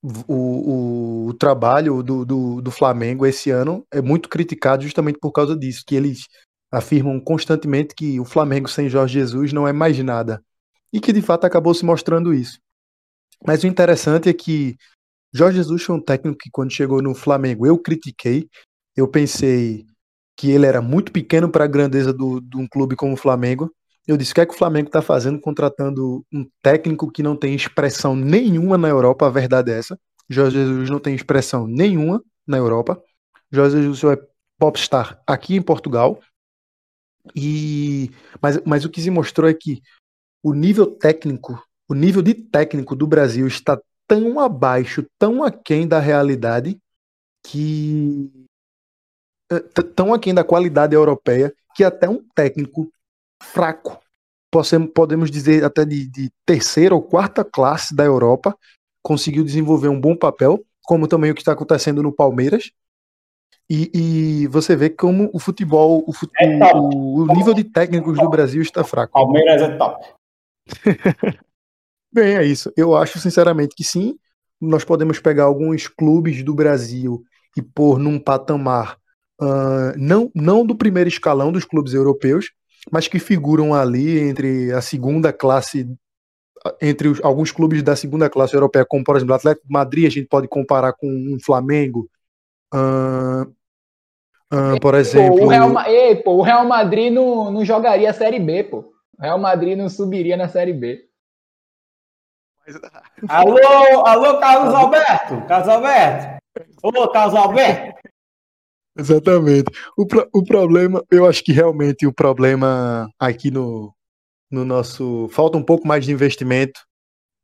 o, 0.03 1.29
o, 1.29 1.35
trabalho 1.35 2.03
do, 2.03 2.25
do, 2.25 2.61
do 2.63 2.71
Flamengo 2.71 3.27
esse 3.27 3.51
ano 3.51 3.87
é 3.93 4.01
muito 4.01 4.29
criticado 4.29 4.83
justamente 4.83 5.19
por 5.19 5.33
causa 5.33 5.57
disso, 5.57 5.85
que 5.87 5.95
eles 5.95 6.27
afirmam 6.73 7.21
constantemente 7.21 7.95
que 7.95 8.19
o 8.19 8.25
Flamengo 8.25 8.69
sem 8.69 8.89
Jorge 8.89 9.19
Jesus 9.19 9.53
não 9.53 9.67
é 9.67 9.73
mais 9.73 9.99
nada. 9.99 10.43
E 10.93 11.01
que 11.01 11.13
de 11.13 11.23
fato 11.23 11.45
acabou 11.45 11.75
se 11.75 11.85
mostrando 11.85 12.33
isso. 12.33 12.59
Mas 13.47 13.63
o 13.63 13.67
interessante 13.67 14.29
é 14.29 14.33
que 14.33 14.77
Jorge 15.33 15.59
Jesus 15.59 15.83
foi 15.83 15.97
um 15.97 16.03
técnico 16.03 16.39
que 16.39 16.51
quando 16.51 16.73
chegou 16.73 17.03
no 17.03 17.15
Flamengo 17.15 17.67
eu 17.67 17.79
critiquei, 17.79 18.49
eu 18.97 19.07
pensei 19.09 19.85
que 20.37 20.51
ele 20.51 20.67
era 20.67 20.81
muito 20.81 21.13
pequeno 21.13 21.51
para 21.51 21.65
a 21.65 21.69
grandeza 21.69 22.13
de 22.13 22.57
um 22.57 22.67
clube 22.67 22.97
como 22.97 23.13
o 23.13 23.17
Flamengo. 23.17 23.71
Eu 24.11 24.17
disse: 24.17 24.33
o 24.33 24.35
que 24.35 24.41
é 24.41 24.47
que 24.47 24.53
o 24.53 24.59
Flamengo 24.59 24.89
está 24.89 25.01
fazendo 25.01 25.41
contratando 25.41 26.27
um 26.33 26.45
técnico 26.61 27.13
que 27.13 27.23
não 27.23 27.37
tem 27.37 27.55
expressão 27.55 28.17
nenhuma 28.17 28.77
na 28.77 28.89
Europa? 28.89 29.25
A 29.29 29.31
verdade 29.31 29.71
é 29.71 29.79
essa. 29.79 29.97
Jorge 30.29 30.57
Jesus 30.57 30.91
não 30.91 30.99
tem 30.99 31.15
expressão 31.15 31.65
nenhuma 31.65 32.21
na 32.45 32.57
Europa. 32.57 33.01
Jorge 33.53 33.81
Jesus 33.81 34.19
é 34.19 34.21
popstar 34.59 35.23
aqui 35.25 35.55
em 35.55 35.63
Portugal. 35.63 36.21
E 37.37 38.11
mas, 38.43 38.61
mas 38.67 38.85
o 38.85 38.91
que 38.91 39.01
se 39.01 39.13
mostrou 39.13 39.49
é 39.49 39.55
que 39.55 39.81
o 40.43 40.53
nível 40.55 40.87
técnico, 40.87 41.63
o 41.89 41.95
nível 41.95 42.21
de 42.21 42.35
técnico 42.35 42.97
do 42.97 43.07
Brasil 43.07 43.47
está 43.47 43.81
tão 44.09 44.41
abaixo, 44.41 45.07
tão 45.21 45.45
aquém 45.45 45.87
da 45.87 46.01
realidade 46.01 46.77
que 47.47 48.29
eh, 49.53 49.61
tão 49.95 50.13
aquém 50.13 50.35
da 50.35 50.43
qualidade 50.43 50.97
europeia 50.97 51.55
que 51.77 51.85
até 51.85 52.09
um 52.09 52.21
técnico 52.35 52.93
fraco, 53.43 53.99
podemos 54.95 55.31
dizer 55.31 55.65
até 55.65 55.85
de, 55.85 56.07
de 56.09 56.31
terceira 56.45 56.95
ou 56.95 57.03
quarta 57.03 57.45
classe 57.45 57.95
da 57.95 58.05
Europa, 58.05 58.57
conseguiu 59.03 59.45
desenvolver 59.45 59.89
um 59.89 60.01
bom 60.01 60.17
papel, 60.17 60.65
como 60.85 61.07
também 61.09 61.31
o 61.31 61.35
que 61.35 61.41
está 61.41 61.53
acontecendo 61.53 62.03
no 62.03 62.13
Palmeiras. 62.13 62.71
E, 63.71 63.91
e 63.95 64.47
você 64.49 64.75
vê 64.75 64.91
como 64.91 65.31
o 65.33 65.39
futebol, 65.39 66.05
o, 66.07 66.13
É 66.41 66.75
o- 66.75 67.23
o 67.23 67.27
nível 67.35 67.55
de 67.55 67.63
técnicos 67.63 68.19
do 68.19 68.29
Brasil 68.29 68.61
está 68.61 68.83
fraco. 68.83 69.13
Palmeiras 69.13 69.63
é 69.63 69.77
top. 69.77 70.05
Bem, 72.13 72.37
é 72.37 72.45
isso. 72.45 72.73
Eu 72.77 72.97
acho 72.97 73.19
sinceramente 73.21 73.75
que 73.77 73.85
sim. 73.85 74.19
Nós 74.61 74.85
podemos 74.85 75.21
pegar 75.21 75.45
alguns 75.45 75.87
clubes 75.87 76.43
do 76.43 76.53
Brasil 76.53 77.23
e 77.57 77.63
pôr 77.63 77.99
num 77.99 78.19
patamar 78.19 78.99
ah, 79.41 79.95
não, 79.97 80.31
não 80.35 80.67
do 80.67 80.75
primeiro 80.75 81.09
escalão 81.09 81.51
dos 81.51 81.65
clubes 81.65 81.95
europeus, 81.95 82.51
mas 82.91 83.09
que 83.09 83.19
figuram 83.19 83.75
ali 83.75 84.19
entre 84.21 84.73
a 84.73 84.81
segunda 84.81 85.33
classe, 85.33 85.93
entre 86.81 87.09
os- 87.09 87.21
alguns 87.25 87.51
clubes 87.51 87.83
da 87.83 87.97
segunda 87.97 88.31
classe 88.31 88.55
europeia, 88.55 88.87
como 88.89 89.03
por 89.05 89.17
exemplo 89.17 89.33
o 89.33 89.37
Atlético 89.37 89.67
de 89.67 89.73
Madrid, 89.73 90.07
a 90.07 90.11
gente 90.11 90.27
pode 90.29 90.47
comparar 90.49 90.93
com 90.93 91.07
um 91.09 91.39
Flamengo. 91.45 92.09
ah, 92.73 93.47
ah, 94.53 94.75
por 94.81 94.93
Pô, 94.93 94.97
exemplo, 94.97 95.45
o, 95.45 95.49
Real, 95.49 95.87
Ei, 95.87 96.17
pô, 96.17 96.33
o 96.37 96.43
Real 96.43 96.65
Madrid 96.67 97.13
não, 97.13 97.51
não 97.51 97.65
jogaria 97.65 98.11
a 98.11 98.15
Série 98.15 98.39
B, 98.41 98.65
pô. 98.65 98.93
O 99.19 99.23
Real 99.23 99.39
Madrid 99.39 99.77
não 99.77 99.89
subiria 99.89 100.37
na 100.37 100.49
Série 100.49 100.73
B. 100.73 101.07
Alô, 103.29 104.07
alô, 104.07 104.39
Carlos 104.39 104.75
Alberto. 104.75 105.47
Carlos 105.47 105.69
Alberto. 105.69 106.41
Ô, 106.83 107.09
Carlos 107.09 107.35
Alberto. 107.35 108.01
Exatamente. 109.01 109.71
O, 109.97 110.07
pro- 110.07 110.29
o 110.33 110.45
problema, 110.45 111.03
eu 111.11 111.27
acho 111.27 111.43
que 111.45 111.53
realmente 111.53 112.07
o 112.07 112.13
problema 112.13 113.09
aqui 113.19 113.51
no, 113.51 113.95
no 114.51 114.65
nosso. 114.65 115.29
Falta 115.31 115.59
um 115.59 115.65
pouco 115.65 115.89
mais 115.89 116.05
de 116.07 116.13
investimento 116.13 116.81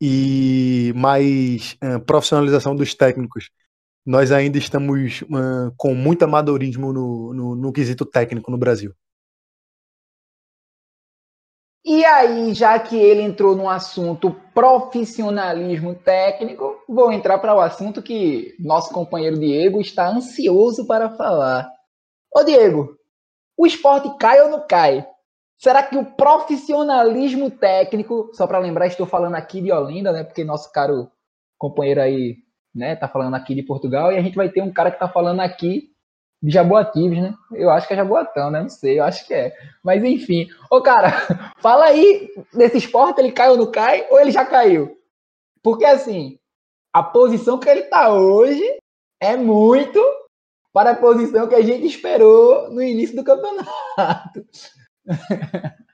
e 0.01 0.93
mais 0.95 1.77
eh, 1.81 1.99
profissionalização 1.99 2.75
dos 2.75 2.95
técnicos. 2.95 3.49
Nós 4.05 4.31
ainda 4.31 4.57
estamos 4.59 5.23
eh, 5.23 5.71
com 5.77 5.95
muito 5.95 6.23
amadorismo 6.23 6.93
no, 6.93 7.33
no, 7.33 7.55
no 7.55 7.73
quesito 7.73 8.05
técnico 8.05 8.51
no 8.51 8.57
Brasil. 8.59 8.93
E 11.89 12.03
aí, 12.03 12.53
já 12.53 12.77
que 12.77 12.97
ele 12.97 13.21
entrou 13.21 13.55
no 13.55 13.69
assunto 13.69 14.35
profissionalismo 14.53 15.95
técnico, 15.95 16.83
vou 16.85 17.13
entrar 17.13 17.39
para 17.39 17.55
o 17.55 17.61
assunto 17.61 18.03
que 18.03 18.53
nosso 18.59 18.93
companheiro 18.93 19.39
Diego 19.39 19.79
está 19.79 20.09
ansioso 20.09 20.85
para 20.85 21.11
falar. 21.11 21.71
Ô 22.35 22.43
Diego, 22.43 22.97
o 23.55 23.65
esporte 23.65 24.13
cai 24.19 24.41
ou 24.41 24.49
não 24.49 24.67
cai? 24.67 25.07
Será 25.57 25.81
que 25.81 25.97
o 25.97 26.03
profissionalismo 26.03 27.49
técnico, 27.49 28.31
só 28.33 28.45
para 28.45 28.59
lembrar, 28.59 28.87
estou 28.87 29.05
falando 29.05 29.35
aqui 29.35 29.61
de 29.61 29.71
Olinda, 29.71 30.11
né? 30.11 30.25
Porque 30.25 30.43
nosso 30.43 30.69
caro 30.73 31.09
companheiro 31.57 32.01
aí, 32.01 32.35
né, 32.75 32.97
tá 32.97 33.07
falando 33.07 33.35
aqui 33.35 33.55
de 33.55 33.63
Portugal 33.63 34.11
e 34.11 34.17
a 34.17 34.21
gente 34.21 34.35
vai 34.35 34.49
ter 34.49 34.61
um 34.61 34.73
cara 34.73 34.91
que 34.91 34.99
tá 34.99 35.07
falando 35.07 35.39
aqui 35.39 35.89
de 36.41 36.51
Jaboatibes, 36.51 37.21
né? 37.21 37.33
Eu 37.51 37.69
acho 37.69 37.87
que 37.87 37.93
é 37.93 37.97
Jaboatão, 37.97 38.51
né? 38.51 38.61
Não 38.61 38.69
sei, 38.69 38.99
eu 38.99 39.03
acho 39.03 39.25
que 39.25 39.33
é. 39.33 39.53
Mas 39.83 40.03
enfim. 40.03 40.47
Ô, 40.69 40.81
cara, 40.81 41.11
fala 41.57 41.85
aí 41.85 42.29
desse 42.53 42.77
esporte, 42.77 43.19
ele 43.19 43.31
cai 43.31 43.49
ou 43.49 43.57
não 43.57 43.71
cai, 43.71 44.05
ou 44.09 44.19
ele 44.19 44.31
já 44.31 44.45
caiu? 44.45 44.97
Porque 45.63 45.85
assim, 45.85 46.37
a 46.93 47.03
posição 47.03 47.59
que 47.59 47.69
ele 47.69 47.83
tá 47.83 48.13
hoje 48.13 48.63
é 49.21 49.35
muito 49.35 49.99
para 50.71 50.91
a 50.91 50.95
posição 50.95 51.47
que 51.47 51.55
a 51.55 51.61
gente 51.61 51.85
esperou 51.85 52.69
no 52.69 52.81
início 52.81 53.15
do 53.15 53.23
campeonato. 53.23 54.45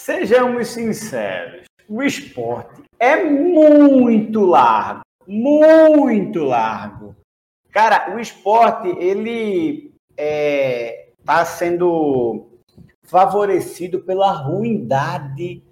Sejamos 0.00 0.68
sinceros, 0.68 1.64
o 1.88 2.02
esporte 2.02 2.82
é 2.98 3.22
muito 3.22 4.40
largo, 4.40 5.02
muito 5.26 6.42
largo. 6.44 7.14
Cara, 7.78 8.12
o 8.12 8.18
esporte, 8.18 8.88
ele 8.98 9.94
é, 10.16 11.10
está 11.16 11.44
sendo 11.44 12.48
favorecido 13.04 14.00
pela 14.00 14.32
ruindade 14.32 15.62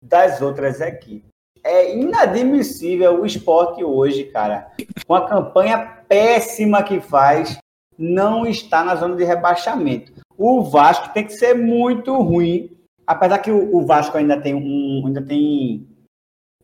das 0.00 0.40
outras 0.40 0.80
equipes. 0.80 1.28
É 1.64 1.92
inadmissível 1.92 3.20
o 3.20 3.26
esporte 3.26 3.82
hoje, 3.82 4.26
cara, 4.26 4.70
com 5.08 5.14
a 5.16 5.26
campanha 5.26 6.04
péssima 6.08 6.84
que 6.84 7.00
faz, 7.00 7.58
não 7.98 8.46
está 8.46 8.84
na 8.84 8.94
zona 8.94 9.16
de 9.16 9.24
rebaixamento. 9.24 10.12
O 10.38 10.62
Vasco 10.62 11.12
tem 11.12 11.24
que 11.24 11.32
ser 11.32 11.54
muito 11.54 12.16
ruim, 12.16 12.78
apesar 13.04 13.40
que 13.40 13.50
o, 13.50 13.84
Vasco 13.84 14.16
ainda 14.16 14.40
tem 14.40 14.54
um, 14.54 15.04
ainda 15.04 15.20
tem 15.20 15.84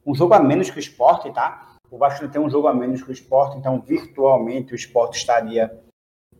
um 0.06 0.14
jogo 0.14 0.34
a 0.34 0.38
menos 0.38 0.70
que 0.70 0.76
o 0.76 0.78
esporte, 0.78 1.32
tá? 1.32 1.71
O 1.92 1.98
Vasco 1.98 2.26
tem 2.26 2.40
um 2.40 2.48
jogo 2.48 2.68
a 2.68 2.74
menos 2.74 3.02
que 3.02 3.10
o 3.10 3.12
esporte, 3.12 3.58
então 3.58 3.78
virtualmente 3.78 4.72
o 4.72 4.74
esporte 4.74 5.18
estaria 5.18 5.78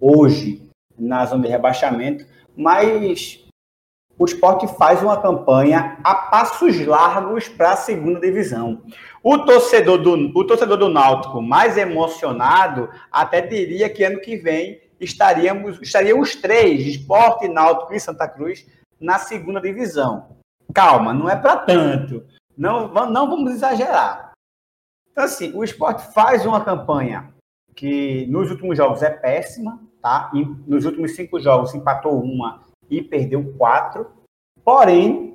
hoje 0.00 0.66
na 0.99 1.26
zona 1.26 1.42
de 1.42 1.50
rebaixamento, 1.50 2.25
mas 2.56 3.44
o 4.18 4.25
esporte 4.25 4.66
faz 4.78 5.02
uma 5.02 5.21
campanha 5.21 5.99
a 6.02 6.14
passos 6.14 6.80
largos 6.87 7.50
para 7.50 7.73
a 7.73 7.76
segunda 7.76 8.18
divisão. 8.18 8.82
O 9.23 9.40
torcedor, 9.40 9.99
do, 9.99 10.32
o 10.35 10.47
torcedor 10.47 10.78
do 10.78 10.88
Náutico 10.88 11.42
mais 11.42 11.76
emocionado 11.76 12.88
até 13.11 13.42
diria 13.42 13.90
que 13.90 14.04
ano 14.04 14.23
que 14.23 14.38
vem 14.38 14.80
estaríamos, 14.99 15.78
estariam 15.82 16.18
os 16.18 16.35
três, 16.35 16.87
Esporte, 16.87 17.47
Náutico 17.47 17.92
e 17.92 18.00
Santa 18.00 18.26
Cruz, 18.26 18.66
na 18.99 19.18
segunda 19.18 19.61
divisão. 19.61 20.35
Calma, 20.73 21.12
não 21.12 21.28
é 21.28 21.37
para 21.37 21.59
tanto. 21.59 22.25
Não, 22.56 22.88
não 22.88 23.28
vamos 23.28 23.52
exagerar. 23.52 24.31
Então, 25.12 25.25
assim, 25.25 25.52
o 25.54 25.62
esporte 25.62 26.12
faz 26.12 26.45
uma 26.45 26.64
campanha 26.64 27.33
que 27.75 28.26
nos 28.26 28.50
últimos 28.50 28.76
jogos 28.76 29.02
é 29.02 29.11
péssima, 29.11 29.81
tá? 30.00 30.31
E 30.35 30.45
nos 30.66 30.85
últimos 30.85 31.14
cinco 31.14 31.38
jogos 31.38 31.75
empatou 31.75 32.21
uma 32.21 32.64
e 32.90 33.00
perdeu 33.02 33.54
quatro. 33.57 34.11
Porém, 34.64 35.35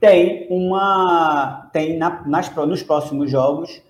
tem 0.00 0.46
uma 0.50 1.68
tem 1.72 1.98
na, 1.98 2.26
nas, 2.26 2.54
nos 2.54 2.82
próximos 2.82 3.30
jogos 3.30 3.82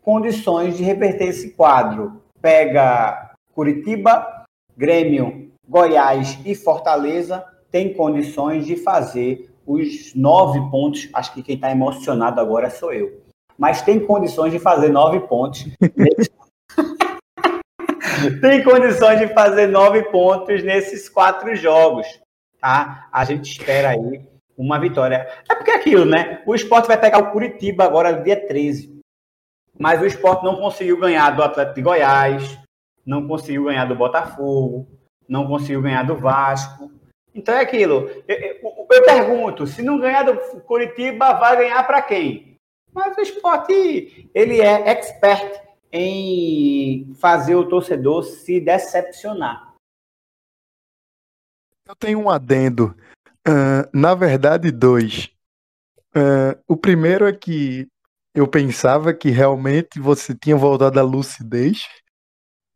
condições 0.00 0.76
de 0.76 0.82
reverter 0.82 1.28
esse 1.28 1.52
quadro. 1.52 2.22
Pega 2.40 3.34
Curitiba, 3.54 4.44
Grêmio, 4.76 5.52
Goiás 5.68 6.38
e 6.44 6.54
Fortaleza 6.54 7.44
tem 7.70 7.94
condições 7.94 8.66
de 8.66 8.76
fazer 8.76 9.50
os 9.66 10.14
nove 10.14 10.60
pontos. 10.70 11.08
Acho 11.14 11.32
que 11.32 11.42
quem 11.42 11.54
está 11.54 11.70
emocionado 11.70 12.40
agora 12.40 12.68
sou 12.68 12.92
eu. 12.92 13.21
Mas 13.62 13.80
tem 13.80 14.04
condições 14.04 14.50
de 14.50 14.58
fazer 14.58 14.88
nove 14.88 15.20
pontos. 15.20 15.66
tem 18.42 18.64
condições 18.64 19.20
de 19.20 19.32
fazer 19.32 19.68
nove 19.68 20.02
pontos 20.10 20.64
nesses 20.64 21.08
quatro 21.08 21.54
jogos. 21.54 22.04
Tá? 22.60 23.08
A 23.12 23.24
gente 23.24 23.52
espera 23.52 23.90
aí 23.90 24.20
uma 24.58 24.80
vitória. 24.80 25.28
É 25.48 25.54
porque 25.54 25.70
é 25.70 25.76
aquilo, 25.76 26.04
né? 26.04 26.42
O 26.44 26.56
esporte 26.56 26.88
vai 26.88 26.98
pegar 26.98 27.18
o 27.18 27.30
Curitiba 27.30 27.84
agora 27.84 28.20
dia 28.20 28.48
13. 28.48 29.00
Mas 29.78 30.02
o 30.02 30.06
esporte 30.06 30.44
não 30.44 30.56
conseguiu 30.56 30.98
ganhar 30.98 31.30
do 31.30 31.44
Atlético 31.44 31.76
de 31.76 31.82
Goiás, 31.82 32.58
não 33.06 33.28
conseguiu 33.28 33.66
ganhar 33.66 33.84
do 33.84 33.94
Botafogo, 33.94 34.88
não 35.28 35.46
conseguiu 35.46 35.82
ganhar 35.82 36.02
do 36.02 36.16
Vasco. 36.16 36.90
Então 37.32 37.54
é 37.54 37.60
aquilo. 37.60 38.10
Eu, 38.26 38.36
eu, 38.36 38.56
eu 38.90 39.04
pergunto, 39.04 39.68
se 39.68 39.82
não 39.82 40.00
ganhar 40.00 40.24
do 40.24 40.36
Curitiba, 40.62 41.34
vai 41.34 41.58
ganhar 41.58 41.84
para 41.84 42.02
quem? 42.02 42.51
Mas 42.92 43.16
o 43.16 43.20
esporte, 43.20 44.30
ele 44.34 44.60
é 44.60 44.90
expert 44.90 45.60
em 45.90 47.12
fazer 47.14 47.54
o 47.54 47.68
torcedor 47.68 48.24
se 48.24 48.60
decepcionar. 48.60 49.74
Eu 51.86 51.96
tenho 51.96 52.20
um 52.20 52.30
adendo. 52.30 52.96
Uh, 53.46 53.88
na 53.92 54.14
verdade, 54.14 54.70
dois. 54.70 55.30
Uh, 56.14 56.58
o 56.68 56.76
primeiro 56.76 57.26
é 57.26 57.32
que 57.32 57.88
eu 58.34 58.46
pensava 58.46 59.12
que 59.12 59.30
realmente 59.30 59.98
você 59.98 60.34
tinha 60.34 60.56
voltado 60.56 60.98
à 60.98 61.02
lucidez 61.02 61.86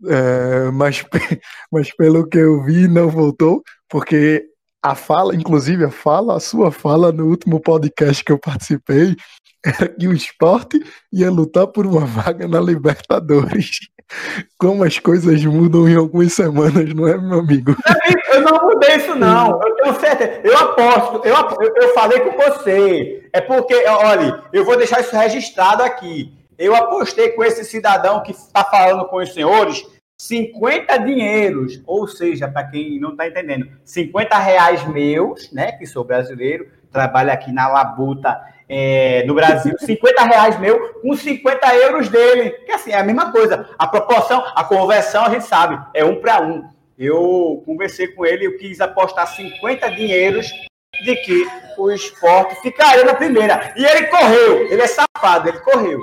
é, 0.05 0.71
mas, 0.73 1.05
mas 1.73 1.95
pelo 1.95 2.29
que 2.29 2.39
eu 2.39 2.63
vi, 2.63 2.87
não 2.87 3.09
voltou, 3.09 3.63
porque 3.89 4.45
a 4.83 4.95
fala, 4.95 5.35
inclusive 5.35 5.85
a 5.85 5.91
fala, 5.91 6.37
a 6.37 6.41
sua 6.41 6.71
fala 6.71 7.11
no 7.11 7.27
último 7.27 7.61
podcast 7.61 8.23
que 8.23 8.33
eu 8.33 8.39
participei, 8.39 9.17
era 9.67 9.89
que 9.99 10.07
o 10.07 10.13
esporte 10.13 10.81
ia 11.13 11.31
lutar 11.31 11.67
por 11.67 11.87
uma 11.87 12.07
vaga 12.07 12.47
na 12.47 12.61
Libertadores. 12.61 13.81
Como 14.57 14.85
as 14.85 14.99
coisas 15.01 15.45
mudam 15.45 15.89
em 15.89 15.97
algumas 15.97 16.33
semanas, 16.33 16.95
não 16.95 17.09
é, 17.09 17.19
meu 17.19 17.41
amigo? 17.41 17.75
Eu 18.33 18.41
não 18.41 18.65
mudei 18.65 18.97
isso, 18.97 19.17
não. 19.17 19.61
Eu 19.61 19.75
tenho 19.75 20.01
certeza. 20.01 20.41
Eu 20.45 20.57
aposto. 20.57 21.27
Eu, 21.27 21.35
eu 21.83 21.93
falei 21.93 22.21
com 22.21 22.37
você. 22.37 23.29
É 23.33 23.41
porque, 23.41 23.75
olha, 23.87 24.45
eu 24.53 24.65
vou 24.65 24.77
deixar 24.77 25.01
isso 25.01 25.17
registrado 25.17 25.83
aqui. 25.83 26.33
Eu 26.57 26.75
apostei 26.75 27.31
com 27.31 27.43
esse 27.43 27.65
cidadão 27.65 28.23
que 28.23 28.31
está 28.31 28.65
falando 28.65 29.07
com 29.09 29.17
os 29.17 29.35
senhores 29.35 29.85
50 30.17 30.97
dinheiros, 30.99 31.83
ou 31.87 32.09
seja, 32.09 32.49
para 32.49 32.69
quem 32.69 32.99
não 32.99 33.11
está 33.11 33.29
entendendo, 33.29 33.69
50 33.85 34.39
reais 34.39 34.87
meus, 34.89 35.53
né, 35.53 35.73
que 35.73 35.85
sou 35.85 36.05
brasileiro, 36.05 36.69
trabalho 36.91 37.31
aqui 37.31 37.53
na 37.53 37.69
Labuta 37.69 38.41
é, 38.69 39.25
no 39.25 39.35
Brasil, 39.35 39.75
50 39.79 40.25
reais 40.25 40.59
meu 40.59 40.95
com 41.01 41.17
50 41.17 41.75
euros 41.77 42.09
dele, 42.09 42.51
que 42.51 42.73
assim, 42.73 42.91
é 42.91 42.99
a 42.99 43.05
mesma 43.05 43.31
coisa, 43.31 43.69
a 43.79 43.87
proporção, 43.87 44.45
a 44.55 44.65
conversão 44.65 45.25
a 45.25 45.31
gente 45.31 45.45
sabe, 45.45 45.79
é 45.95 46.05
um 46.05 46.21
para 46.21 46.43
um. 46.43 46.69
Eu 46.99 47.63
conversei 47.67 48.09
com 48.09 48.25
ele, 48.25 48.47
eu 48.47 48.57
quis 48.57 48.81
apostar 48.81 49.27
50 49.27 49.91
dinheiros 49.91 50.51
de 51.05 51.17
que 51.17 51.47
o 51.77 51.91
esporte 51.91 52.61
ficaria 52.63 53.05
na 53.05 53.15
primeira. 53.15 53.75
E 53.77 53.85
ele 53.85 54.07
correu, 54.07 54.67
ele 54.67 54.81
é 54.81 54.87
safado, 54.87 55.49
ele 55.49 55.61
correu. 55.61 56.01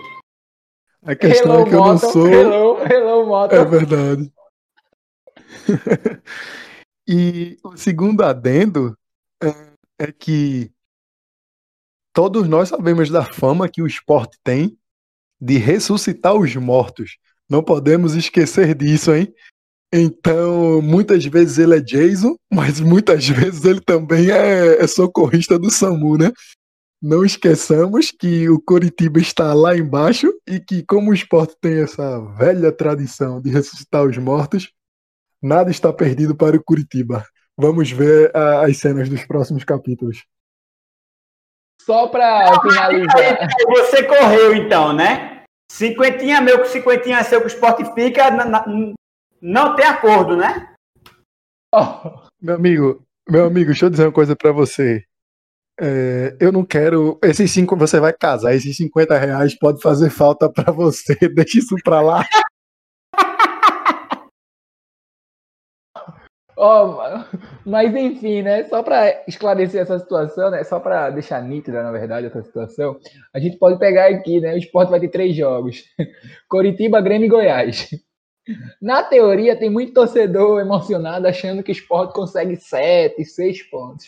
A 1.06 1.16
questão 1.16 1.56
hello, 1.56 1.66
é 1.66 1.70
que 1.70 1.76
eu 1.76 1.86
não 1.86 1.98
sou. 1.98 2.28
Hello, 2.28 2.80
hello, 2.90 3.26
moto. 3.26 3.54
É 3.54 3.66
verdade. 3.66 4.32
e 7.08 7.58
o 7.64 7.76
segundo 7.76 8.24
adendo 8.24 8.96
é, 9.42 9.54
é 10.00 10.12
que 10.12 10.72
todos 12.14 12.48
nós 12.48 12.70
sabemos 12.70 13.10
da 13.10 13.26
fama 13.26 13.68
que 13.68 13.82
o 13.82 13.88
esporte 13.88 14.38
tem 14.44 14.78
de 15.42 15.58
ressuscitar 15.58 16.36
os 16.36 16.56
mortos. 16.56 17.18
Não 17.50 17.64
podemos 17.64 18.16
esquecer 18.16 18.74
disso, 18.76 19.14
hein? 19.14 19.34
Então, 19.92 20.82
muitas 20.82 21.26
vezes 21.26 21.58
ele 21.60 21.76
é 21.76 21.82
Jason, 21.82 22.36
mas 22.52 22.80
muitas 22.80 23.28
vezes 23.30 23.66
ele 23.66 23.82
também 23.82 24.32
é, 24.32 24.82
é 24.82 24.88
socorrista 24.88 25.60
do 25.60 25.70
SAMU, 25.70 26.18
né? 26.18 26.32
Não 27.02 27.26
esqueçamos 27.26 28.12
que 28.12 28.48
o 28.48 28.62
Coritiba 28.62 29.20
está 29.20 29.54
lá 29.54 29.78
embaixo 29.78 30.34
e 30.48 30.60
que, 30.60 30.84
como 30.84 31.12
o 31.12 31.14
esporte 31.14 31.56
tem 31.60 31.82
essa 31.82 32.20
velha 32.38 32.72
tradição 32.72 33.42
de 33.42 33.50
ressuscitar 33.50 34.06
os 34.06 34.18
mortos, 34.18 34.72
nada 35.42 35.70
está 35.70 35.92
perdido 35.92 36.34
para 36.34 36.56
o 36.56 36.64
Curitiba. 36.64 37.26
Vamos 37.58 37.92
ver 37.92 38.32
uh, 38.32 38.66
as 38.66 38.78
cenas 38.78 39.10
dos 39.10 39.26
próximos 39.26 39.66
capítulos. 39.66 40.24
Só 41.86 42.08
para 42.08 42.62
finalizar. 42.62 43.48
Você 43.68 44.04
correu 44.04 44.56
então, 44.56 44.94
né? 44.94 45.44
Cinquentinha 45.72 46.40
meu 46.40 46.60
com 46.60 46.66
cinquentinha 46.66 47.24
seu 47.24 47.40
que 47.40 47.48
o 47.48 47.48
esporte 47.48 47.84
fica, 47.94 48.30
não 49.42 49.76
tem 49.76 49.86
acordo, 49.86 50.38
né? 50.38 50.74
Oh. 51.74 52.22
Meu 52.42 52.56
amigo, 52.56 53.04
meu 53.28 53.46
amigo, 53.46 53.68
deixa 53.68 53.86
eu 53.86 53.90
dizer 53.90 54.06
uma 54.06 54.12
coisa 54.12 54.36
para 54.36 54.52
você. 54.52 55.04
É, 55.80 56.38
eu 56.40 56.52
não 56.52 56.64
quero. 56.64 57.18
Esses 57.24 57.52
cinco 57.52 57.76
você 57.76 58.00
vai 58.00 58.14
casar, 58.14 58.54
esses 58.54 58.78
50 58.78 59.18
reais 59.18 59.58
pode 59.58 59.82
fazer 59.82 60.10
falta 60.10 60.50
para 60.50 60.72
você. 60.72 61.16
Deixa 61.34 61.60
isso 61.60 61.76
pra 61.84 62.00
lá. 62.00 62.24
Oh, 66.56 66.98
mas 67.66 67.96
enfim, 67.96 68.44
né? 68.44 68.64
Só 68.66 68.84
para 68.84 69.24
esclarecer 69.28 69.82
essa 69.82 69.98
situação, 69.98 70.52
né? 70.52 70.64
Só 70.64 70.80
para 70.80 71.10
deixar 71.10 71.42
nítida, 71.42 71.82
na 71.82 71.92
verdade, 71.92 72.28
essa 72.28 72.44
situação, 72.44 73.00
a 73.34 73.40
gente 73.40 73.58
pode 73.58 73.80
pegar 73.80 74.08
aqui, 74.08 74.40
né? 74.40 74.54
O 74.54 74.58
esporte 74.58 74.90
vai 74.90 75.00
ter 75.00 75.10
três 75.10 75.36
jogos: 75.36 75.84
Coritiba, 76.48 77.02
Grêmio 77.02 77.26
e 77.26 77.30
Goiás. 77.30 77.90
Na 78.82 79.04
teoria, 79.04 79.58
tem 79.58 79.70
muito 79.70 79.94
torcedor 79.94 80.60
emocionado 80.62 81.28
achando 81.28 81.64
que 81.64 81.72
o 81.72 81.74
esporte 81.74 82.14
consegue 82.14 82.56
sete, 82.58 83.26
seis 83.26 83.64
pontos. 83.70 84.06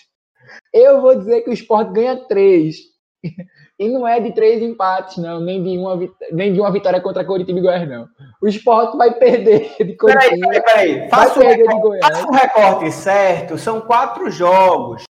Eu 0.74 1.02
vou 1.02 1.16
dizer 1.18 1.42
que 1.42 1.50
o 1.50 1.54
esporte 1.54 1.94
ganha 1.94 2.18
três. 2.28 2.78
E 3.78 3.90
não 3.90 4.08
é 4.08 4.22
de 4.22 4.32
três 4.32 4.62
empates, 4.62 5.18
não, 5.18 5.42
nem 5.42 5.62
de 5.62 5.78
uma, 5.78 6.00
nem 6.32 6.54
de 6.54 6.62
uma 6.62 6.72
vitória 6.72 7.02
contra 7.02 7.26
Coritiba 7.26 7.60
e 7.60 7.62
Goiás, 7.62 7.90
não. 7.90 8.08
O 8.42 8.48
esporte 8.48 8.96
vai 8.96 9.14
perder 9.16 9.76
de 9.84 9.98
Coritiba. 9.98 10.48
Peraí, 10.48 10.62
peraí, 10.62 10.62
peraí. 10.62 11.10
Faça, 11.10 11.40
um 11.42 11.44
recorte, 11.44 12.00
faça 12.00 12.28
um 12.28 12.32
recorte 12.32 12.92
certo. 12.94 13.58
São 13.58 13.82
quatro 13.82 14.32
jogos. 14.32 15.04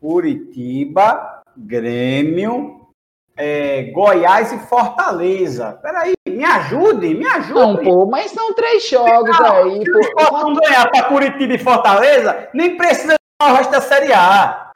Curitiba, 0.00 1.42
Grêmio, 1.54 2.88
é, 3.36 3.90
Goiás 3.90 4.50
e 4.50 4.58
Fortaleza. 4.60 5.78
Peraí, 5.82 6.14
Me 6.26 6.44
ajude, 6.44 7.14
me 7.14 7.26
ajude. 7.26 7.60
Não, 7.60 7.76
pô, 7.76 8.06
mas 8.06 8.30
são 8.30 8.54
três 8.54 8.88
jogos 8.88 9.38
não, 9.38 9.56
aí, 9.56 9.84
se 9.84 9.92
pô. 9.92 10.02
Se 10.02 10.32
não 10.32 10.54
ganhar 10.54 10.90
para 10.90 11.04
Curitiba 11.04 11.54
e 11.54 11.58
Fortaleza, 11.58 12.48
nem 12.54 12.78
precisa 12.78 13.14
o 13.42 13.52
resto 13.52 13.70
da 13.70 13.80
Série 13.82 14.12
A. 14.12 14.70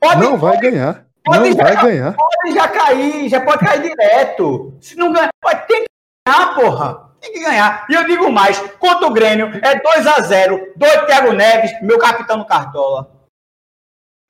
Pode, 0.00 0.20
não 0.20 0.36
vai 0.36 0.58
ganhar. 0.58 1.03
Pode 1.24 1.50
não 1.50 1.56
vai 1.56 1.82
ganhar. 1.82 2.14
Pode 2.14 2.54
já 2.54 2.68
cair, 2.68 3.28
já 3.28 3.40
pode 3.40 3.64
cair 3.64 3.82
direto. 3.82 4.76
Se 4.80 4.94
não 4.96 5.12
ganhar, 5.12 5.30
pode 5.40 5.66
ter 5.66 5.80
que 5.80 5.86
ganhar, 6.26 6.54
porra. 6.54 7.10
Tem 7.20 7.32
que 7.32 7.40
ganhar. 7.40 7.86
E 7.88 7.94
eu 7.94 8.04
digo 8.04 8.30
mais, 8.30 8.58
contra 8.78 9.06
o 9.06 9.12
Grêmio, 9.12 9.46
é 9.62 9.80
2 9.80 10.06
a 10.06 10.20
0 10.20 10.74
Dois 10.76 11.06
Thiago 11.06 11.32
Neves, 11.32 11.72
meu 11.80 11.98
capitão 11.98 12.36
no 12.36 12.46
Cartola. 12.46 13.10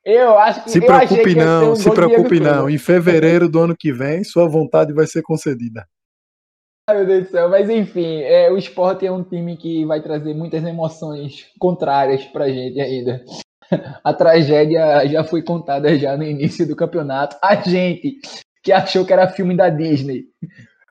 Eu 0.05 0.39
acho 0.39 0.63
que. 0.63 0.71
Se 0.71 0.81
preocupe 0.81 1.35
não, 1.35 1.73
um 1.73 1.77
se 1.77 1.91
preocupe 1.91 2.39
não. 2.39 2.71
Em 2.71 2.79
fevereiro 2.79 3.49
do 3.49 3.59
ano 3.59 3.75
que 3.77 3.91
vem, 3.93 4.23
sua 4.23 4.47
vontade 4.47 4.93
vai 4.93 5.07
ser 5.07 5.23
concedida. 5.23 5.89
Ai, 6.89 6.99
meu 6.99 7.07
Deus 7.07 7.25
do 7.25 7.31
céu. 7.31 7.49
Mas 7.49 7.71
enfim, 7.71 8.21
é, 8.21 8.53
o 8.53 8.59
esporte 8.59 9.07
é 9.07 9.11
um 9.11 9.25
time 9.25 9.57
que 9.57 9.85
vai 9.87 10.03
trazer 10.03 10.35
muitas 10.35 10.63
emoções 10.63 11.51
contrárias 11.59 12.25
pra 12.27 12.51
gente 12.51 12.79
ainda. 12.81 13.25
A 14.03 14.13
tragédia 14.13 15.07
já 15.07 15.25
foi 15.25 15.43
contada 15.43 15.97
já 15.99 16.17
no 16.17 16.25
início 16.25 16.67
do 16.67 16.77
campeonato. 16.77 17.37
A 17.43 17.55
gente 17.57 18.21
que 18.63 18.73
achou 18.73 19.05
que 19.05 19.13
era 19.13 19.29
filme 19.29 19.57
da 19.57 19.69
Disney 19.69 20.25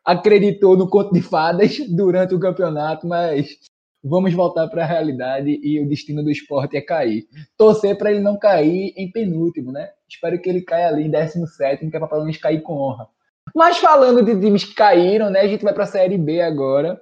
acreditou 0.06 0.76
no 0.76 0.90
conto 0.90 1.14
de 1.14 1.22
fadas 1.22 1.78
durante 1.90 2.36
o 2.36 2.40
campeonato, 2.40 3.08
mas 3.08 3.58
vamos 4.04 4.34
voltar 4.34 4.68
para 4.68 4.84
a 4.84 4.88
realidade 4.88 5.60
e 5.64 5.80
o 5.80 5.88
destino 5.88 6.22
do 6.22 6.30
esporte 6.30 6.76
é 6.76 6.82
cair. 6.82 7.26
Torcer 7.58 7.98
para 7.98 8.12
ele 8.12 8.20
não 8.20 8.38
cair 8.38 8.94
em 8.98 9.10
penúltimo, 9.10 9.72
né? 9.72 9.90
Espero 10.10 10.40
que 10.40 10.50
ele 10.50 10.62
caia 10.62 10.90
ali 10.90 11.06
em 11.06 11.10
17, 11.10 11.90
que 11.90 11.96
é 11.96 12.00
para 12.00 12.10
pelo 12.10 12.22
menos 12.22 12.38
cair 12.38 12.62
com 12.62 12.74
honra. 12.74 13.08
Mas 13.56 13.78
falando 13.78 14.24
de 14.24 14.40
times 14.40 14.66
que 14.66 14.76
caíram, 14.76 15.30
né? 15.30 15.40
A 15.40 15.48
gente 15.48 15.64
vai 15.64 15.74
para 15.74 15.84
a 15.84 15.88
Série 15.88 16.18
B 16.18 16.42
agora. 16.42 17.00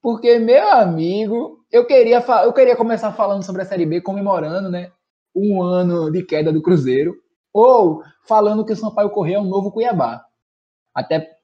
Porque, 0.00 0.38
meu 0.38 0.68
amigo, 0.70 1.64
eu 1.72 1.86
queria, 1.86 2.22
eu 2.44 2.52
queria 2.52 2.76
começar 2.76 3.12
falando 3.12 3.42
sobre 3.42 3.62
a 3.62 3.64
Série 3.64 3.86
B, 3.86 4.02
comemorando, 4.02 4.70
né? 4.70 4.90
Um 5.34 5.62
ano 5.62 6.10
de 6.10 6.22
queda 6.22 6.52
do 6.52 6.62
Cruzeiro. 6.62 7.14
Ou 7.52 8.02
falando 8.26 8.64
que 8.64 8.72
o 8.72 8.76
Sampaio 8.76 9.10
Correia 9.10 9.36
é 9.36 9.40
um 9.40 9.48
novo 9.48 9.70
Cuiabá. 9.70 10.24
Até 10.94 11.34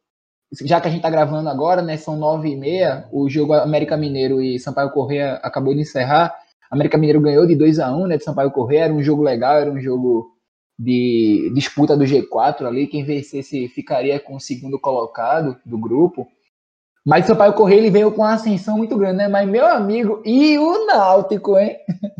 já 0.62 0.80
que 0.80 0.88
a 0.88 0.90
gente 0.90 0.98
está 0.98 1.10
gravando 1.10 1.48
agora, 1.48 1.80
né, 1.80 1.96
são 1.96 2.16
nove 2.16 2.50
e 2.50 2.56
meia, 2.56 3.08
o 3.12 3.28
jogo 3.28 3.52
América 3.52 3.96
Mineiro 3.96 4.42
e 4.42 4.58
Sampaio 4.58 4.90
Correia 4.90 5.34
acabou 5.42 5.74
de 5.74 5.80
encerrar. 5.80 6.34
América 6.70 6.98
Mineiro 6.98 7.20
ganhou 7.20 7.46
de 7.46 7.54
2 7.54 7.78
a 7.78 7.94
1 7.94 8.02
um, 8.02 8.06
né, 8.06 8.16
de 8.16 8.24
Sampaio 8.24 8.50
Correia, 8.50 8.84
era 8.84 8.92
um 8.92 9.02
jogo 9.02 9.22
legal, 9.22 9.56
era 9.56 9.70
um 9.70 9.80
jogo 9.80 10.32
de 10.78 11.52
disputa 11.54 11.96
do 11.96 12.04
G4 12.04 12.66
ali, 12.66 12.86
quem 12.86 13.04
vencesse 13.04 13.68
ficaria 13.68 14.18
com 14.18 14.36
o 14.36 14.40
segundo 14.40 14.78
colocado 14.78 15.56
do 15.64 15.78
grupo. 15.78 16.26
Mas 17.06 17.26
Sampaio 17.26 17.52
Correia 17.52 17.78
ele 17.78 17.90
veio 17.90 18.10
com 18.12 18.22
uma 18.22 18.34
ascensão 18.34 18.76
muito 18.76 18.96
grande, 18.96 19.18
né? 19.18 19.28
Mas 19.28 19.48
meu 19.48 19.66
amigo, 19.66 20.22
e 20.24 20.58
o 20.58 20.86
Náutico, 20.86 21.58
hein? 21.58 21.76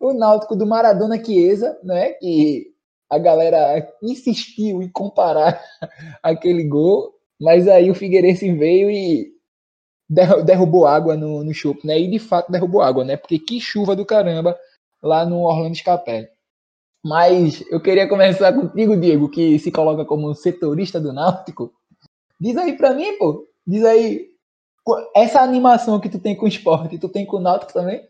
o 0.00 0.12
Náutico 0.12 0.56
do 0.56 0.66
Maradona 0.66 1.22
Chiesa, 1.22 1.78
né? 1.82 2.12
Que 2.12 2.72
a 3.10 3.18
galera 3.18 3.88
insistiu 4.02 4.82
em 4.82 4.88
comparar 4.88 5.60
aquele 6.22 6.64
gol 6.64 7.18
mas 7.40 7.68
aí 7.68 7.90
o 7.90 7.94
Figueirense 7.94 8.50
veio 8.52 8.90
e 8.90 9.32
derrubou 10.44 10.86
água 10.86 11.16
no, 11.16 11.44
no 11.44 11.54
chope, 11.54 11.86
né? 11.86 11.98
E 12.00 12.10
de 12.10 12.18
fato 12.18 12.50
derrubou 12.50 12.82
água, 12.82 13.04
né? 13.04 13.16
Porque 13.16 13.38
que 13.38 13.60
chuva 13.60 13.94
do 13.94 14.04
caramba 14.04 14.58
lá 15.02 15.24
no 15.24 15.42
Orlando 15.42 15.76
Scapelli. 15.76 16.28
Mas 17.04 17.62
eu 17.70 17.80
queria 17.80 18.08
começar 18.08 18.52
contigo, 18.52 18.96
Diego, 18.96 19.28
que 19.28 19.58
se 19.58 19.70
coloca 19.70 20.04
como 20.04 20.34
setorista 20.34 21.00
do 21.00 21.12
Náutico. 21.12 21.72
Diz 22.40 22.56
aí 22.56 22.76
pra 22.76 22.92
mim, 22.92 23.16
pô. 23.18 23.46
Diz 23.66 23.84
aí. 23.84 24.26
Essa 25.14 25.42
animação 25.42 26.00
que 26.00 26.08
tu 26.08 26.18
tem 26.18 26.34
com 26.34 26.46
o 26.46 26.48
esporte, 26.48 26.98
tu 26.98 27.08
tem 27.08 27.24
com 27.24 27.36
o 27.36 27.40
Náutico 27.40 27.72
também? 27.72 28.02